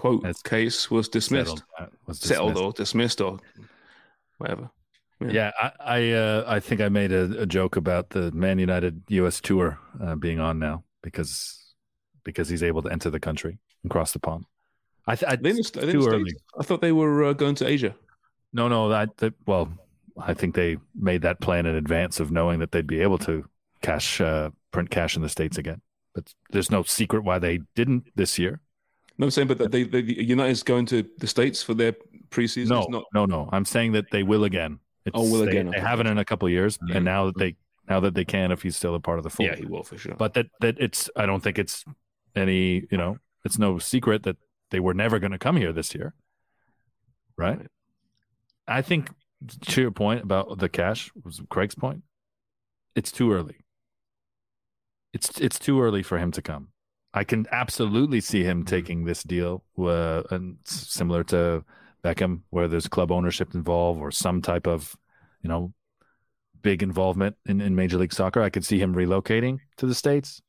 [0.00, 2.64] quote, That's case was dismissed, settled, uh, was settled, dismissed.
[2.64, 3.38] or dismissed or
[4.38, 4.70] whatever.
[5.20, 9.02] Yeah, I I, uh, I think I made a, a joke about the Man United
[9.08, 9.40] U.S.
[9.40, 11.74] tour uh, being on now because
[12.24, 14.46] because he's able to enter the country and cross the pond.
[15.06, 16.32] I, th- I They didn't, it's they didn't too early.
[16.58, 17.94] I thought they were uh, going to Asia.
[18.52, 19.72] No, no, that, that well,
[20.20, 23.44] I think they made that plan in advance of knowing that they'd be able to
[23.82, 25.82] cash uh, print cash in the states again.
[26.14, 28.60] But there's no secret why they didn't this year.
[29.20, 31.92] No, I'm saying, but that they, they United's going to the states for their
[32.30, 32.68] preseason.
[32.70, 33.04] No, not.
[33.12, 33.50] no, no.
[33.52, 34.78] I'm saying that they will again.
[35.04, 35.86] It's, Oh, will they, again, They okay.
[35.86, 36.96] haven't in a couple of years, Yeah.
[36.96, 37.56] and now that they
[37.88, 39.50] now that they can, if he's still a part of the fold.
[39.50, 40.14] Yeah, he will for sure.
[40.14, 41.84] but that that it's I don't think it's
[42.34, 44.36] any you know it's no secret that
[44.70, 46.14] they were never going to come here this year,
[47.36, 47.58] right?
[47.58, 47.66] Right.
[48.66, 49.10] I think
[49.66, 52.04] to your point about the cash was Craig's point.
[52.94, 53.56] It's too early.
[55.12, 56.68] It's it's too early for him to come.
[57.12, 61.64] I can absolutely see him taking this deal, uh, and similar to
[62.04, 64.96] Beckham, where there's club ownership involved or some type of,
[65.42, 65.72] you know,
[66.62, 68.42] big involvement in, in Major League Soccer.
[68.42, 70.40] I could see him relocating to the states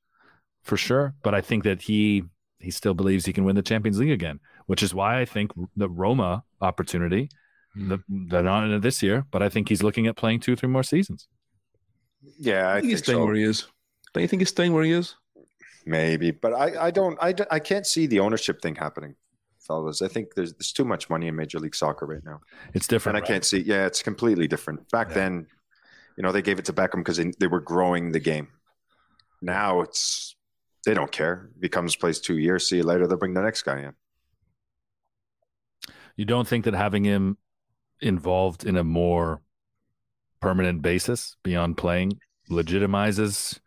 [0.63, 1.15] for sure.
[1.23, 2.23] But I think that he
[2.59, 5.51] he still believes he can win the Champions League again, which is why I think
[5.75, 7.29] the Roma opportunity.
[7.75, 10.55] The, they're not in it this year, but I think he's looking at playing two,
[10.55, 11.27] three more seasons.
[12.37, 13.25] Yeah, I I think he's think staying so.
[13.25, 13.67] where he is.
[14.13, 15.15] Don't you think he's staying where he is?
[15.85, 19.15] Maybe, but I, I don't, I, I can't see the ownership thing happening,
[19.59, 20.01] fellas.
[20.01, 22.39] I think there's there's too much money in Major League Soccer right now,
[22.73, 23.17] It's different.
[23.17, 23.59] and I can't see.
[23.61, 24.89] Yeah, it's completely different.
[24.91, 25.15] Back Yeah.
[25.15, 25.47] then,
[26.17, 28.49] you know, they gave it to Beckham because they, they were growing the game.
[29.41, 30.35] Now it's
[30.85, 31.49] They don't care.
[31.61, 32.67] He comes, plays two years.
[32.69, 33.07] See you later.
[33.07, 33.93] They'll bring the next guy in.
[36.15, 37.37] You don't think that having him
[38.01, 39.41] involved in a more
[40.41, 42.19] permanent basis beyond playing
[42.49, 43.59] legitimizes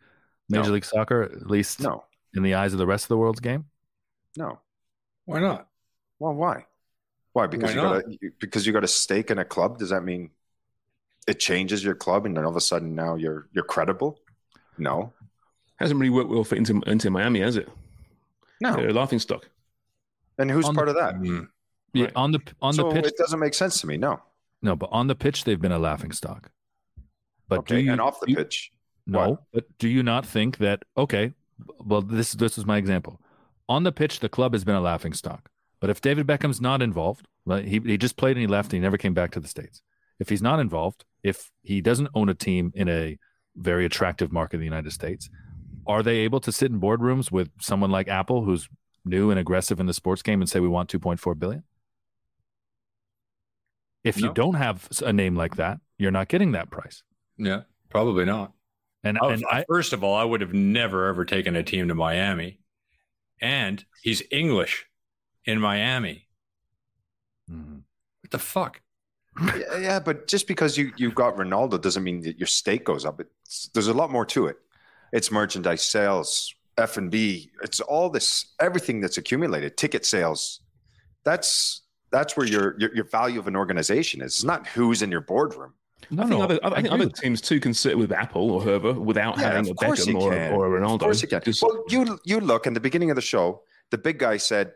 [0.49, 0.73] Major No.
[0.73, 2.03] League Soccer, at least No,
[2.35, 3.65] in the eyes of the rest of the world's game?
[4.37, 4.59] no.
[5.25, 5.67] Why not?
[6.19, 6.65] Well, why?
[7.33, 7.47] Why?
[7.47, 9.79] Because Why you got a, because you got a stake in a club.
[9.79, 10.29] Does that mean
[11.27, 14.19] it changes your club, and then all of a sudden now you're you're credible?
[14.77, 15.13] No,
[15.77, 17.67] Hasn't really worked well for Inter, Inter Miami, has it?
[18.61, 18.75] no.
[18.75, 19.49] They're a laughing stock.
[20.37, 21.15] And who's On part the- of that?
[21.15, 21.47] Mm.
[21.93, 22.13] Yeah, Right.
[22.15, 23.97] on the on so the pitch, it doesn't make sense to me.
[23.97, 24.21] No.
[24.61, 26.51] no, but on the pitch they've been a laughing stock.
[27.47, 28.71] But do okay, you, and off the you- pitch.
[29.07, 29.43] No, What?
[29.53, 31.33] but do you not think that okay?
[31.79, 33.21] Well, this this is my example.
[33.69, 35.49] On the pitch, the club has been a laughing stock.
[35.79, 38.73] But if David Beckham's not involved, right, he he just played and he left and
[38.73, 39.81] he never came back to the states.
[40.19, 43.17] If he's not involved, if he doesn't own a team in a
[43.55, 45.29] very attractive market in the United States,
[45.85, 48.67] are they able to sit in boardrooms with someone like Apple, who's
[49.03, 51.63] new and aggressive in the sports game, and say we want two point four billion?
[54.03, 57.01] If you don't have a name like that, you're not getting that price.
[57.37, 58.53] Yeah, probably not.
[59.05, 61.87] And, Oh, and I, first of all, I would have never ever taken a team
[61.87, 62.59] to Miami,
[63.39, 64.85] and he's English
[65.45, 66.27] in Miami.
[67.49, 67.83] Mhm.
[68.21, 68.81] What the fuck?
[69.43, 73.05] yeah, yeah, but just because you you got Ronaldo doesn't mean that your stake goes
[73.05, 73.19] up.
[73.21, 74.57] It's, there's a lot more to it.
[75.13, 77.51] It's merchandise sales, F and B.
[77.61, 80.61] It's all this, everything that's accumulated, ticket sales.
[81.23, 81.81] That's
[82.11, 84.33] that's where your your, your value of an organization is.
[84.33, 85.73] It's not who's in your boardroom.
[86.11, 88.61] No, I think no, other, I think other teams too can sit with Apple or
[88.61, 90.33] whoever without Yeah, having a of course Beckham you or,
[90.69, 90.93] or a Ronaldo.
[90.95, 91.41] Of course you can.
[91.41, 93.61] Just- Well, you you look in the beginning of the show.
[93.91, 94.73] The big guy said,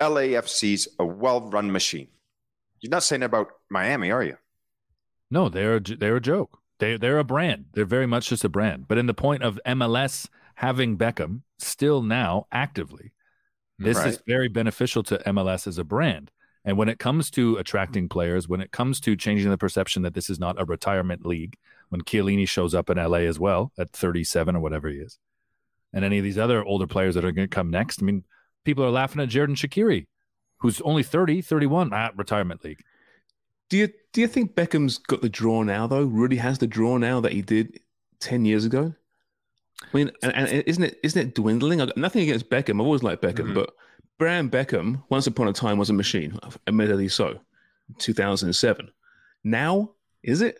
[0.00, 2.08] "LAFC's a well-run machine."
[2.80, 4.36] You're not saying about Miami, are you?
[5.30, 6.58] No, they're a, j- they're a joke.
[6.78, 7.66] They they're a brand.
[7.72, 8.86] They're very much just a brand.
[8.86, 13.12] But in the point of MLS having Beckham still now actively,
[13.78, 16.30] this is very beneficial to MLS as a brand.
[16.66, 20.14] And when it comes to attracting players, when it comes to changing the perception that
[20.14, 21.56] this is not a retirement league,
[21.90, 25.18] when Chiellini shows up in LA as well at 37 or whatever he is,
[25.92, 28.24] and any of these other older players that are going to come next, I mean,
[28.64, 30.06] people are laughing at Xherdan Shaqiri,
[30.58, 32.82] who's only 30, 31, ah, retirement league.
[33.70, 36.04] Do you do you think Beckham's got the draw now though?
[36.04, 37.80] Really has the draw now that he did
[38.20, 38.94] ten years ago?
[39.82, 41.80] I mean, and, and isn't it isn't it dwindling?
[41.96, 42.74] Nothing against Beckham.
[42.80, 43.54] I've always liked Beckham, Mhm.
[43.54, 43.70] but
[44.18, 46.38] Brian Beckham, once upon a time, was a machine.
[46.66, 47.40] Admittedly, so.
[47.98, 48.90] Two thousand and seven.
[49.44, 49.92] Now
[50.22, 50.58] is it?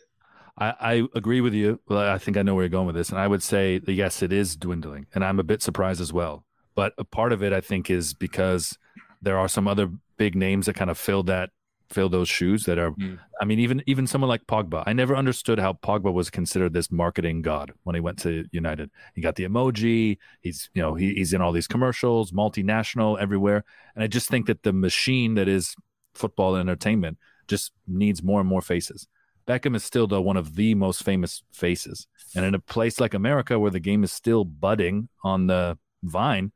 [0.59, 1.81] I, I agree with you.
[1.89, 3.11] Well, I think I know where you're going with this.
[3.11, 5.07] And I would say yes, it is dwindling.
[5.15, 6.45] And I'm a bit surprised as well.
[6.75, 8.79] But a part of it, I think, is because
[9.21, 11.51] there are some other big names that kind of filled that
[11.91, 13.19] fill those shoes that are Mm.
[13.41, 14.83] I mean, even even someone like Pogba.
[14.87, 18.91] I never understood how Pogba was considered this marketing god when he went to United.
[19.15, 23.65] He got the emoji, he's you know, he, he's in all these commercials, multinational everywhere.
[23.95, 25.77] And I just think that the machine that is
[26.15, 29.07] football entertainment just needs more and more faces.
[29.47, 33.15] Beckham is still though one of the most famous faces, and in a place like
[33.15, 36.53] America where the game is still budding on the vine,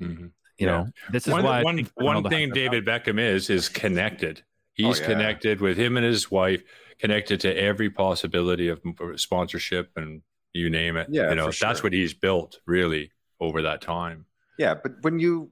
[0.00, 0.30] Mhm.
[0.58, 4.42] you know, this is one, why one, one thing David Beckham is is connected.
[4.86, 5.08] He's Oh, yeah.
[5.08, 6.62] connected with him and his wife,
[6.98, 8.80] connected to every possibility of
[9.16, 10.22] sponsorship and
[10.52, 11.08] you name it.
[11.10, 14.26] Yeah, you know for that's what he's built really over that time.
[14.58, 15.50] Yeah, but when you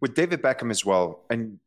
[0.00, 1.58] with David Beckham as well, and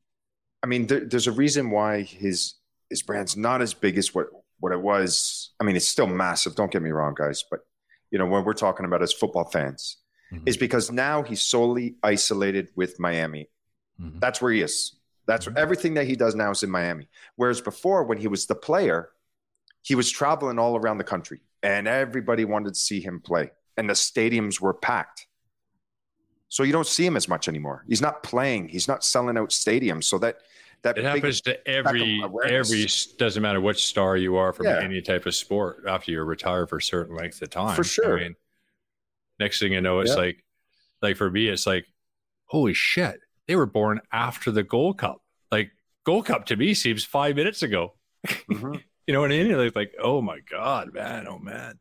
[0.64, 2.56] I mean, there, there's a reason why his
[2.90, 4.28] his brand's not as big as what
[4.60, 5.52] what it was.
[5.60, 6.56] I mean, it's still massive.
[6.56, 7.62] Don't get me wrong, guys, but
[8.12, 9.98] you know, when we're talking about as football fans,
[10.34, 10.44] Mhm.
[10.48, 13.50] is because now he's solely isolated with Miami.
[14.00, 14.20] Mhm.
[14.20, 14.96] That's where he is.
[15.26, 15.58] That's mm-hmm.
[15.58, 17.08] everything that he does now is in Miami.
[17.36, 19.10] Whereas before, when he was the player,
[19.82, 23.90] he was traveling all around the country, and everybody wanted to see him play, and
[23.90, 25.28] the stadiums were packed.
[26.50, 27.86] So you don't see him as much anymore.
[27.88, 28.68] He's not playing.
[28.68, 30.04] He's not selling out stadiums.
[30.04, 30.40] So that
[30.84, 34.82] that It happens to every every doesn't matter which star you are from Yeah.
[34.82, 37.76] any type of sport after you retire for a certain length of time.
[37.76, 38.18] For sure.
[38.18, 38.36] I mean,
[39.40, 40.18] next thing you know, it's Yeah.
[40.18, 40.44] like
[41.02, 41.86] like for me, it's like,
[42.46, 45.22] holy shit, they were born after the Gold Cup.
[45.52, 45.72] Like
[46.06, 47.94] Gold Cup to me seems five minutes ago.
[48.50, 48.82] Mhm.
[49.08, 49.58] You know what I mean?
[49.58, 51.80] Like, like oh my god, man, oh man,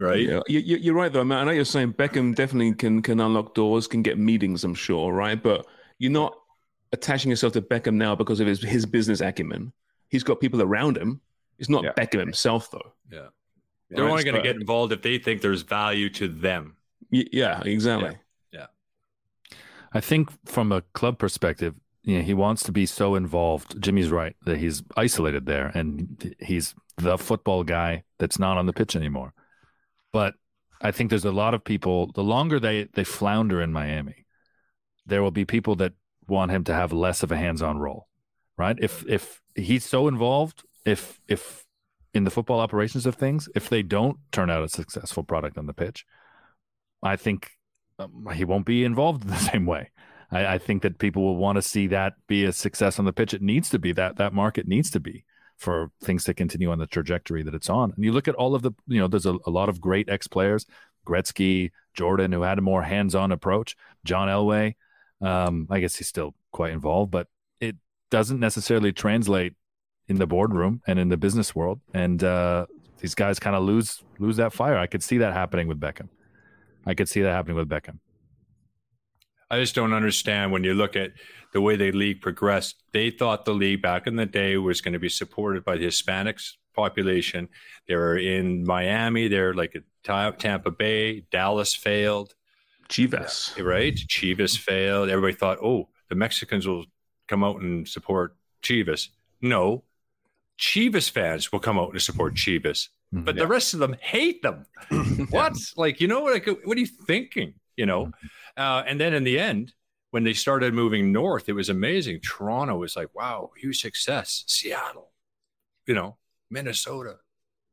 [0.00, 0.20] right?
[0.20, 1.38] Yeah, you, you- you're right though, man.
[1.38, 4.64] I know you're saying Beckham definitely can can unlock doors, can get meetings.
[4.64, 5.40] I'm sure, right?
[5.40, 5.66] But
[5.98, 6.34] you're not
[6.92, 9.72] attaching yourself to Beckham now because of his his business acumen.
[10.08, 11.20] He's got people around him.
[11.58, 11.92] It's not Yeah.
[11.92, 12.94] Beckham himself, though.
[13.12, 13.26] Yeah.
[13.90, 16.76] They're Right, only going to get involved if they think there's value to them.
[17.12, 18.16] Y- Yeah, exactly.
[19.94, 23.80] I think from a club perspective, you know, he wants to be so involved.
[23.80, 28.72] Jimmy's right that he's isolated there and he's the football guy that's not on the
[28.72, 29.32] pitch anymore.
[30.12, 30.34] But
[30.82, 32.12] I think there's a lot of people.
[32.12, 34.26] The longer they they flounder in Miami,
[35.06, 35.92] there will be people that
[36.26, 38.08] want him to have less of a hands-on role,
[38.58, 38.76] right?
[38.80, 41.64] If if he's so involved, if if
[42.12, 45.66] in the football operations of things, if they don't turn out a successful product on
[45.66, 46.04] the pitch,
[47.02, 47.50] I think
[47.98, 49.90] um, he won't be involved in the same way.
[50.30, 53.12] I, I think that people will want to see that be a success on the
[53.12, 53.34] pitch.
[53.34, 55.24] It needs to be that that market needs to be
[55.56, 57.92] for things to continue on the trajectory that it's on.
[57.94, 60.08] And you look at all of the, you know, there's a, a lot of great
[60.08, 60.66] ex players,
[61.06, 64.74] Gretzky, Jordan, who had a more hands on approach, John Elway.
[65.20, 67.28] Um, I guess he's still quite involved, but
[67.60, 67.76] it
[68.10, 69.54] doesn't necessarily translate
[70.08, 71.80] in the boardroom and in the business world.
[71.94, 72.66] And uh,
[72.98, 74.76] these guys kind of lose lose that fire.
[74.76, 76.08] I could see that happening with Beckham.
[76.86, 77.98] I could see that happening with Beckham.
[79.50, 81.12] I just don't understand when you look at
[81.52, 82.82] the way the league progressed.
[82.92, 85.86] They thought the league back in the day was going to be supported by the
[85.86, 87.48] Hispanics population.
[87.86, 89.28] They were in Miami.
[89.28, 91.20] They're like at Tampa Bay.
[91.30, 92.34] Dallas failed.
[92.88, 93.94] Chivas, right?
[93.94, 95.08] Chivas failed.
[95.08, 96.84] Everybody thought, oh, the Mexicans will
[97.28, 99.08] come out and support Chivas.
[99.40, 99.84] No,
[100.58, 103.24] Chivas fans will come out and support Chivas, Mm-hmm.
[103.24, 104.66] but the rest of them hate them.
[105.30, 105.56] what?
[105.76, 106.32] Like, you know, what?
[106.32, 107.54] like, what are you thinking?
[107.76, 108.26] You know, Mm-hmm.
[108.56, 109.72] uh, and then in the end,
[110.10, 112.20] when they started moving north, it was amazing.
[112.20, 114.44] Toronto was like, wow, huge success.
[114.46, 115.10] Seattle,
[115.86, 116.16] you know,
[116.50, 117.16] Minnesota,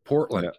[0.06, 0.58] Portland.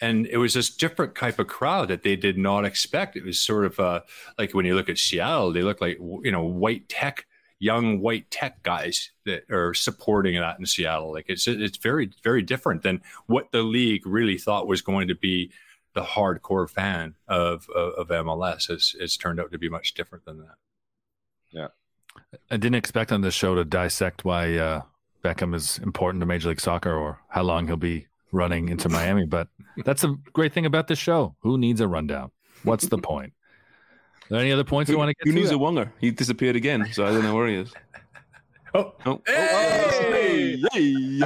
[0.00, 3.16] And it was this different type of crowd that they did not expect.
[3.16, 4.00] It was sort of uh,
[4.38, 7.26] like when you look at Seattle, they look like, you know, white tech,
[7.58, 11.12] young white tech guys that are supporting that in Seattle.
[11.12, 15.14] Like it's, it's very, very different than what the league really thought was going to
[15.14, 15.50] be
[15.94, 18.68] the hardcore fan of, of, of MLS.
[18.68, 20.56] It's, it's turned out to be much different than that.
[21.50, 21.68] Yeah.
[22.50, 24.82] I didn't expect on this show to dissect why uh,
[25.24, 29.24] Beckham is important to Major League Soccer or how long he'll be running Inter Miami,
[29.24, 29.48] but
[29.84, 31.34] that's a great thing about this show.
[31.40, 32.30] Who needs a rundown?
[32.62, 33.32] What's the point?
[34.26, 35.38] Are there any other points you want to get Who to?
[35.40, 35.90] needs a wonger?
[36.00, 37.72] He disappeared again, so I don't know where he is.
[38.74, 39.22] Oh, oh.
[39.26, 40.62] Hey!
[40.74, 41.20] hey,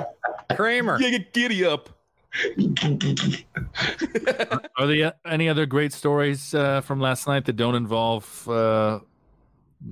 [0.55, 1.01] Kramer.
[1.01, 1.89] Yeah, get giddy up.
[4.77, 9.01] Are there any other great stories uh, from last night that don't involve uh,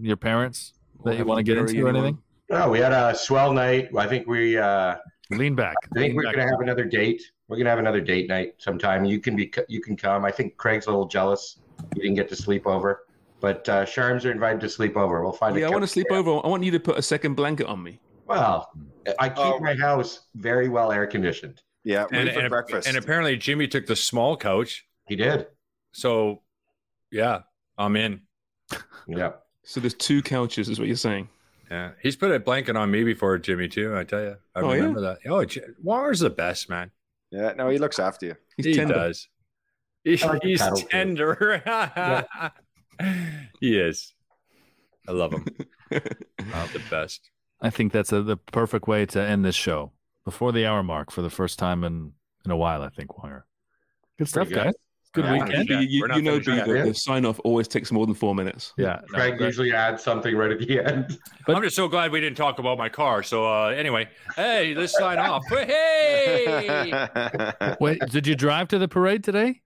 [0.00, 2.18] your parents that you want to get into or anything?
[2.48, 3.88] No, we had a swell night.
[3.96, 4.96] I think we uh,
[5.30, 5.74] lean back.
[5.84, 6.36] I think Lean we're back.
[6.36, 7.22] gonna have another date.
[7.48, 9.04] We're gonna have another date night sometime.
[9.04, 10.24] You can be you can come.
[10.24, 11.59] I think Craig's a little jealous.
[11.94, 13.04] He didn't get to sleep over,
[13.40, 15.22] but uh, Sharms are invited to sleep over.
[15.22, 15.56] We'll find.
[15.56, 16.18] Yeah, a I want to sleep there.
[16.18, 16.30] over.
[16.44, 18.00] I want you to put a second blanket on me.
[18.26, 18.70] Well,
[19.18, 19.58] I keep Oh.
[19.60, 21.62] my house very well air conditioned.
[21.84, 22.88] Yeah, and, wait for and- breakfast.
[22.88, 24.84] and apparently Jimmy took the small couch.
[25.06, 25.46] He did.
[25.92, 26.42] So,
[27.10, 27.40] yeah,
[27.78, 28.20] I'm in.
[29.06, 29.32] Yeah.
[29.64, 31.28] So there's two couches, is what you're saying.
[31.70, 33.96] Yeah, he's put a blanket on me before, Jimmy too.
[33.96, 34.74] I tell you, I Oh, yeah?
[34.76, 35.18] remember that.
[35.26, 36.90] Oh, J- Wonger's the best man.
[37.30, 38.34] yeah, no, he looks after you.
[38.56, 38.94] He's he tender.
[38.94, 39.28] does.
[40.05, 40.88] He- I like he's paddle, too.
[40.88, 41.62] tender.
[43.61, 44.14] he is.
[45.09, 45.46] I love him.
[45.90, 47.30] the best.
[47.61, 49.92] I think that's a, the perfect way to end this show
[50.24, 52.12] before the hour mark for the first time in,
[52.44, 52.82] in a while.
[52.82, 53.42] I think Wonger.
[54.18, 54.55] Good stuff, good.
[54.57, 54.74] guys.
[55.14, 55.32] Good Yeah.
[55.44, 55.68] weekend.
[55.70, 58.74] You, you- you know, finished the, the sign off always takes more than four minutes.
[58.76, 61.18] Yeah, no, Craig that- usually adds something right at the end.
[61.46, 63.22] But- I'm just so glad we didn't talk about my car.
[63.22, 65.42] So uh, anyway, hey, let's sign off.
[65.49, 66.92] Hey,
[67.80, 69.62] Wait, did you drive to the parade today?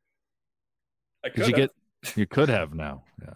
[1.24, 1.56] I Did you coulda.
[1.56, 2.16] get?
[2.16, 3.04] You could have now.
[3.20, 3.34] Yeah,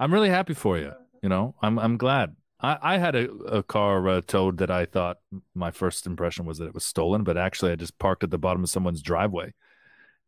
[0.00, 0.92] I'm really happy for you.
[1.22, 2.36] You know, I'm I'm glad.
[2.60, 5.18] I, I had a, a car uh, towed that I thought
[5.54, 8.38] my first impression was that it was stolen, but actually I just parked at the
[8.38, 9.52] bottom of someone's driveway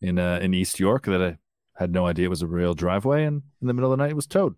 [0.02, 1.38] in uh, in East York that I
[1.78, 4.10] had no idea it was a real driveway, and in the middle of the night
[4.10, 4.56] it was towed.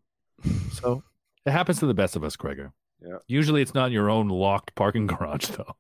[0.73, 1.05] So
[1.47, 2.73] it happens to the best of us, Gregor.
[3.01, 3.19] Yeah.
[3.29, 5.77] Usually it's not in your own locked parking garage, though.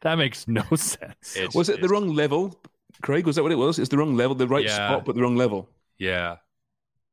[0.00, 1.36] that makes no sense.
[1.36, 2.58] It's- Was it the wrong level,
[3.02, 3.26] Craig?
[3.26, 3.78] Was that what it was?
[3.78, 4.88] It's the wrong level, the right Yeah.
[4.88, 5.68] spot, but the wrong level.
[5.98, 6.36] Yeah,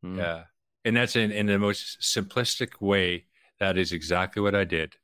[0.01, 0.17] Hmm.
[0.17, 0.43] yeah,
[0.85, 3.25] and that's in in the most simplistic way.
[3.59, 4.95] That is exactly what I did.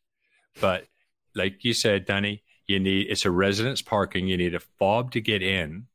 [0.60, 0.88] But
[1.36, 4.28] like you said, Danny, you need it's a residence parking.
[4.28, 5.88] You need a fob to get in,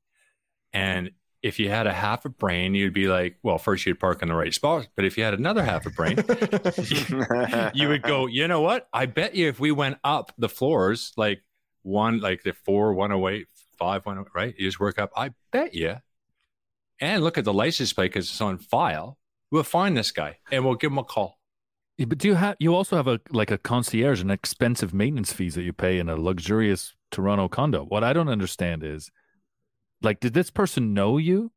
[0.73, 1.11] and
[1.43, 4.29] if you had a half a brain, you'd be like, well, first you'd park in
[4.29, 4.87] the right spot.
[4.95, 6.19] But if you had another half a brain,
[7.75, 8.89] you would go, you know what?
[8.93, 11.43] I bet you if we went up the floors, like
[11.83, 13.47] one, like the four, one away,
[13.83, 14.55] five, one, right?
[14.57, 15.11] You just work up.
[15.17, 15.97] I bet you.
[17.01, 19.19] And look at the license plate because it's on file.
[19.51, 21.39] We'll find this guy and we'll give him a call.
[21.99, 25.33] Yeah, but do you have you also have a like a concierge and expensive maintenance
[25.33, 27.85] fees that you pay in a luxurious Toronto condo?
[27.85, 29.11] What I don't understand is
[30.01, 31.51] like did this person know you?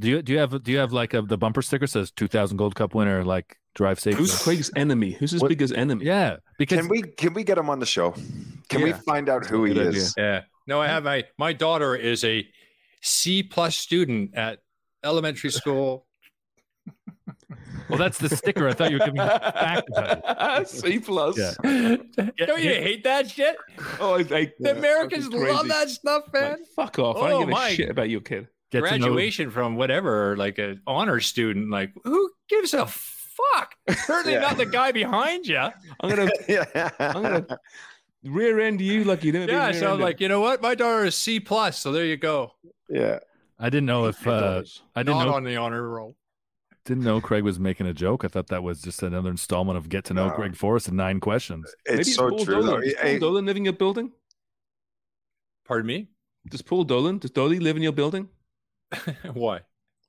[0.00, 2.56] Do you do you have do you have like a the bumper sticker says 2000
[2.56, 4.16] Gold Cup winner like drive safe?
[4.16, 5.12] Who's Craig's enemy?
[5.12, 6.04] Who's his What- biggest enemy?
[6.04, 8.12] Yeah, because can we can we get him on the show?
[8.68, 10.00] Can we find out who he Good idea.
[10.00, 10.14] is?
[10.18, 10.42] Yeah.
[10.66, 12.46] No, I have my my daughter is a
[13.02, 14.60] C plus student at
[15.04, 16.06] elementary school.
[17.90, 18.66] Well, that's the sticker.
[18.66, 20.68] I thought you were giving fact about.
[20.70, 21.36] C plus.
[21.36, 21.52] Yeah.
[21.62, 23.56] Don't you hate that shit?
[24.00, 26.52] Oh, I, I, The Americans love that stuff, man.
[26.52, 27.16] Like, fuck off!
[27.18, 28.48] I Oh, don't give a my- shit about your kid.
[28.72, 31.70] Get to know- Graduation from whatever, like an honor student.
[31.70, 33.74] Like, who gives a fuck?
[34.06, 34.40] Certainly Yeah.
[34.40, 35.58] not the guy behind you.
[35.58, 36.90] I'm gonna, yeah.
[36.98, 37.46] I'm gonna
[38.24, 39.46] rear end you like you never.
[39.46, 40.60] been Yeah, so I'm like, you know what?
[40.62, 42.54] My daughter is C plus, so there you go.
[42.88, 43.18] yeah.
[43.58, 44.62] I didn't know if uh,
[44.96, 46.16] I didn't Not know on the honor roll.
[46.84, 48.24] didn't know Craig was making a joke.
[48.24, 50.34] I thought that was just another installment of Get to Know No.
[50.34, 51.72] Craig Forrest in nine questions.
[51.88, 52.54] Maybe It's so Paul true.
[52.56, 52.62] Though.
[52.62, 52.82] Dolan.
[52.82, 54.10] Does Paul Hey, Dolan live in your building?
[55.66, 56.08] Pardon me?
[56.48, 57.18] Does Paul Dolan?
[57.18, 58.28] Does Dolly live in your building?
[59.32, 59.60] Why?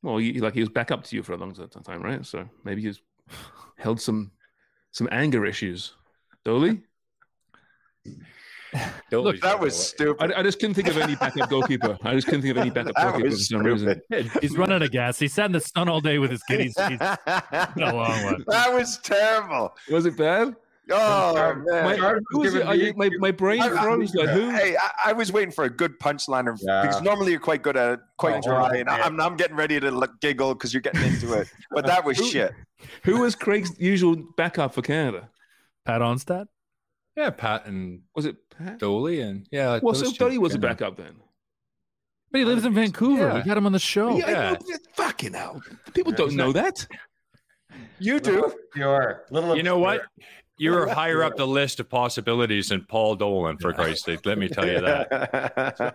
[0.01, 2.25] Well, he, like he was back up to you for a long time, right?
[2.25, 2.99] So maybe he's
[3.77, 4.31] held some
[4.91, 5.93] some anger issues.
[6.43, 6.81] Dolly,
[9.11, 10.33] Look, that was stupid.
[10.33, 11.97] I, I just couldn't think of any backup goalkeeper.
[12.03, 14.01] I just couldn't think of any backup goalkeeper for was some reason.
[14.41, 15.17] He's running out of gas.
[15.17, 16.59] He sat in the sun all day with his kid.
[16.61, 18.43] He's, he's that a long one.
[18.47, 19.75] That was terrible.
[19.89, 20.55] Was it bad?
[20.91, 21.83] Oh man.
[21.85, 22.77] My, Charles who was was it?
[22.77, 24.13] giving I, my, my brain I- I- froze.
[24.13, 24.49] Like who?
[24.51, 26.81] Hey, I, I was waiting for a good punchline Yeah.
[26.83, 28.89] because normally you're quite good at it, quite Oh, dry, and.
[28.89, 31.47] I'm I'm getting ready to look, giggle because you're getting into it.
[31.71, 32.53] But that was Who- shit.
[33.03, 35.29] Who was Craig's usual backup for Canada?
[35.85, 36.47] Pat Onstad.
[37.15, 38.79] Yeah, Pat and Was it Pat?
[38.79, 39.79] Dolly and yeah.
[39.81, 40.17] Well, so two.
[40.17, 41.15] Dolly was a backup then.
[42.31, 43.27] But he lives in Vancouver.
[43.27, 43.35] Yeah.
[43.35, 44.17] We got him on the show.
[44.17, 44.51] yeah, I yeah.
[44.51, 44.57] know,
[44.93, 45.61] fucking hell.
[45.93, 46.85] People Yeah, don't know that.
[47.99, 48.43] You do.
[48.45, 49.23] Obscure.
[49.31, 50.01] Little you know what?
[50.57, 54.25] You're higher up the list of possibilities than Paul Dolan, for Christ's sake.
[54.25, 55.09] Let me tell you that.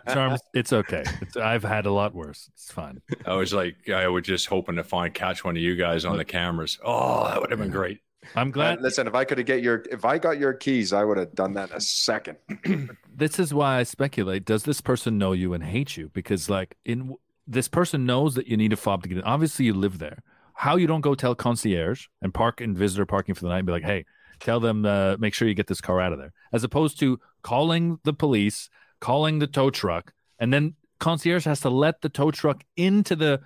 [0.09, 1.03] Sharms, it's okay.
[1.23, 2.51] It's, I've had a lot worse.
[2.53, 3.01] It's fine.
[3.25, 6.19] I was like, I was just hoping to find catch one of you guys on
[6.19, 6.79] the cameras.
[6.85, 8.01] Oh, that would have been great.
[8.35, 8.81] I'm Uh, glad.
[8.83, 11.35] listen, if I could have get your, if I got your keys, I would have
[11.35, 12.37] done that in a second.
[13.17, 14.45] this is why I speculate.
[14.45, 16.11] Does this person know you and hate you?
[16.13, 17.15] Because like in
[17.47, 19.25] this person knows that you need a fob to get in.
[19.25, 20.23] Obviously, you live there.
[20.55, 23.67] How you don't go tell concierge and park in visitor parking for the night and
[23.67, 24.05] be like, hey,
[24.41, 27.19] tell them uh, make sure you get this car out of there, as opposed to
[27.43, 28.69] calling the police,
[29.01, 33.41] calling the tow truck, and then concierge has to let the tow truck into the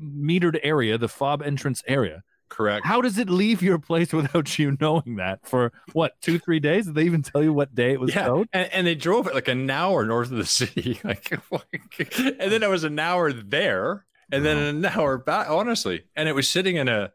[0.00, 2.22] metered area, the fob entrance area.
[2.54, 2.86] Correct.
[2.86, 6.86] How does it leave your place without you knowing that for what two, three days?
[6.86, 8.48] Did they even tell you what day it was Yeah, towed?
[8.52, 11.32] and, and they drove it like an hour north of the city, like,
[12.18, 15.50] and then it was an hour there, and then an hour back.
[15.50, 17.12] Honestly, and it was sitting in a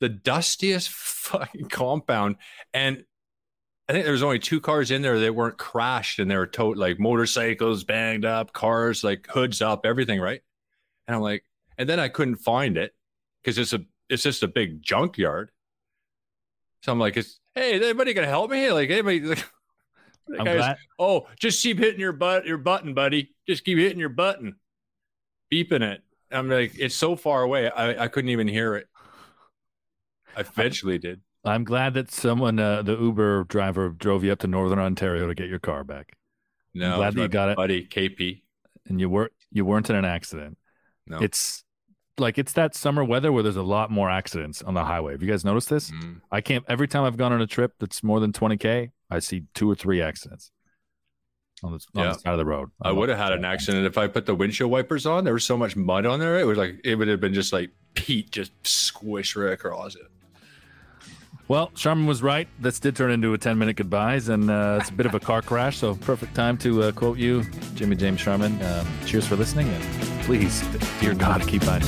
[0.00, 2.36] the dustiest fucking compound,
[2.72, 3.04] and
[3.88, 6.48] I think there was only two cars in there that weren't crashed, and they were
[6.48, 10.40] towed like motorcycles banged up, cars like hoods up, everything right.
[11.06, 11.44] And I'm like,
[11.78, 12.92] and then I couldn't find it
[13.42, 15.50] because it's a it's just a big junkyard.
[16.82, 18.70] So I'm like, it's hey, is anybody gonna help me?
[18.70, 19.20] Like anybody
[20.28, 23.34] like, guy's, oh, just keep hitting your butt your button, buddy.
[23.48, 24.56] Just keep hitting your button.
[25.52, 26.02] Beeping it.
[26.30, 28.88] I'm like, it's so far away, I, I couldn't even hear it.
[30.36, 31.20] I eventually did.
[31.44, 35.34] I'm glad that someone, uh, the Uber driver, drove you up to Northern Ontario to
[35.34, 36.16] get your car back,
[36.72, 37.56] No, I'm glad that you got it.
[37.56, 38.42] buddy KP.
[38.86, 40.58] and you weren't you weren't in an accident.
[41.06, 41.18] No.
[41.18, 41.63] It's
[42.18, 45.12] like it's that summer weather where there's a lot more accidents on the highway.
[45.12, 45.90] Have you guys noticed this?
[45.90, 46.20] Mm.
[46.30, 46.64] I can't.
[46.68, 49.74] Every time I've gone on a trip that's more than 20k, I see two or
[49.74, 50.50] three accidents
[51.62, 52.12] on the, on Yeah.
[52.12, 52.70] the side of the road.
[52.82, 55.24] I would have had an accident if I put the windshield wipers on.
[55.24, 56.38] There was so much mud on there.
[56.38, 60.02] It was like it would have been just like Pete just squish right across it.
[61.46, 62.48] Well, Sharman was right.
[62.58, 65.20] This did turn into a 10 minute goodbyes, and uh, it's a bit of a
[65.20, 65.76] car crash.
[65.76, 67.44] So, perfect time to uh, quote you,
[67.74, 68.62] Jimmy James Sharman.
[68.62, 70.62] Um, cheers for listening, and please,
[71.00, 71.82] dear God, keep on.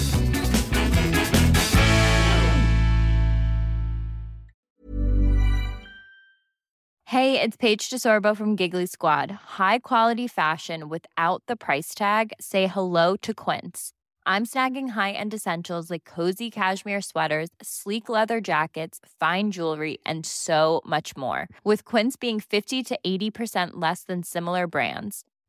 [7.05, 9.30] Hey, it's Paige DeSorbo from Giggly Squad.
[9.30, 12.32] High quality fashion without the price tag.
[12.41, 13.93] Say hello to Quince.
[14.26, 20.82] I'm snagging high-end essentials like cozy cashmere sweaters, sleek leather jackets, fine jewelry, and so
[20.84, 21.47] much more.
[21.62, 25.22] With Quince being 50 to 80% less than similar brands.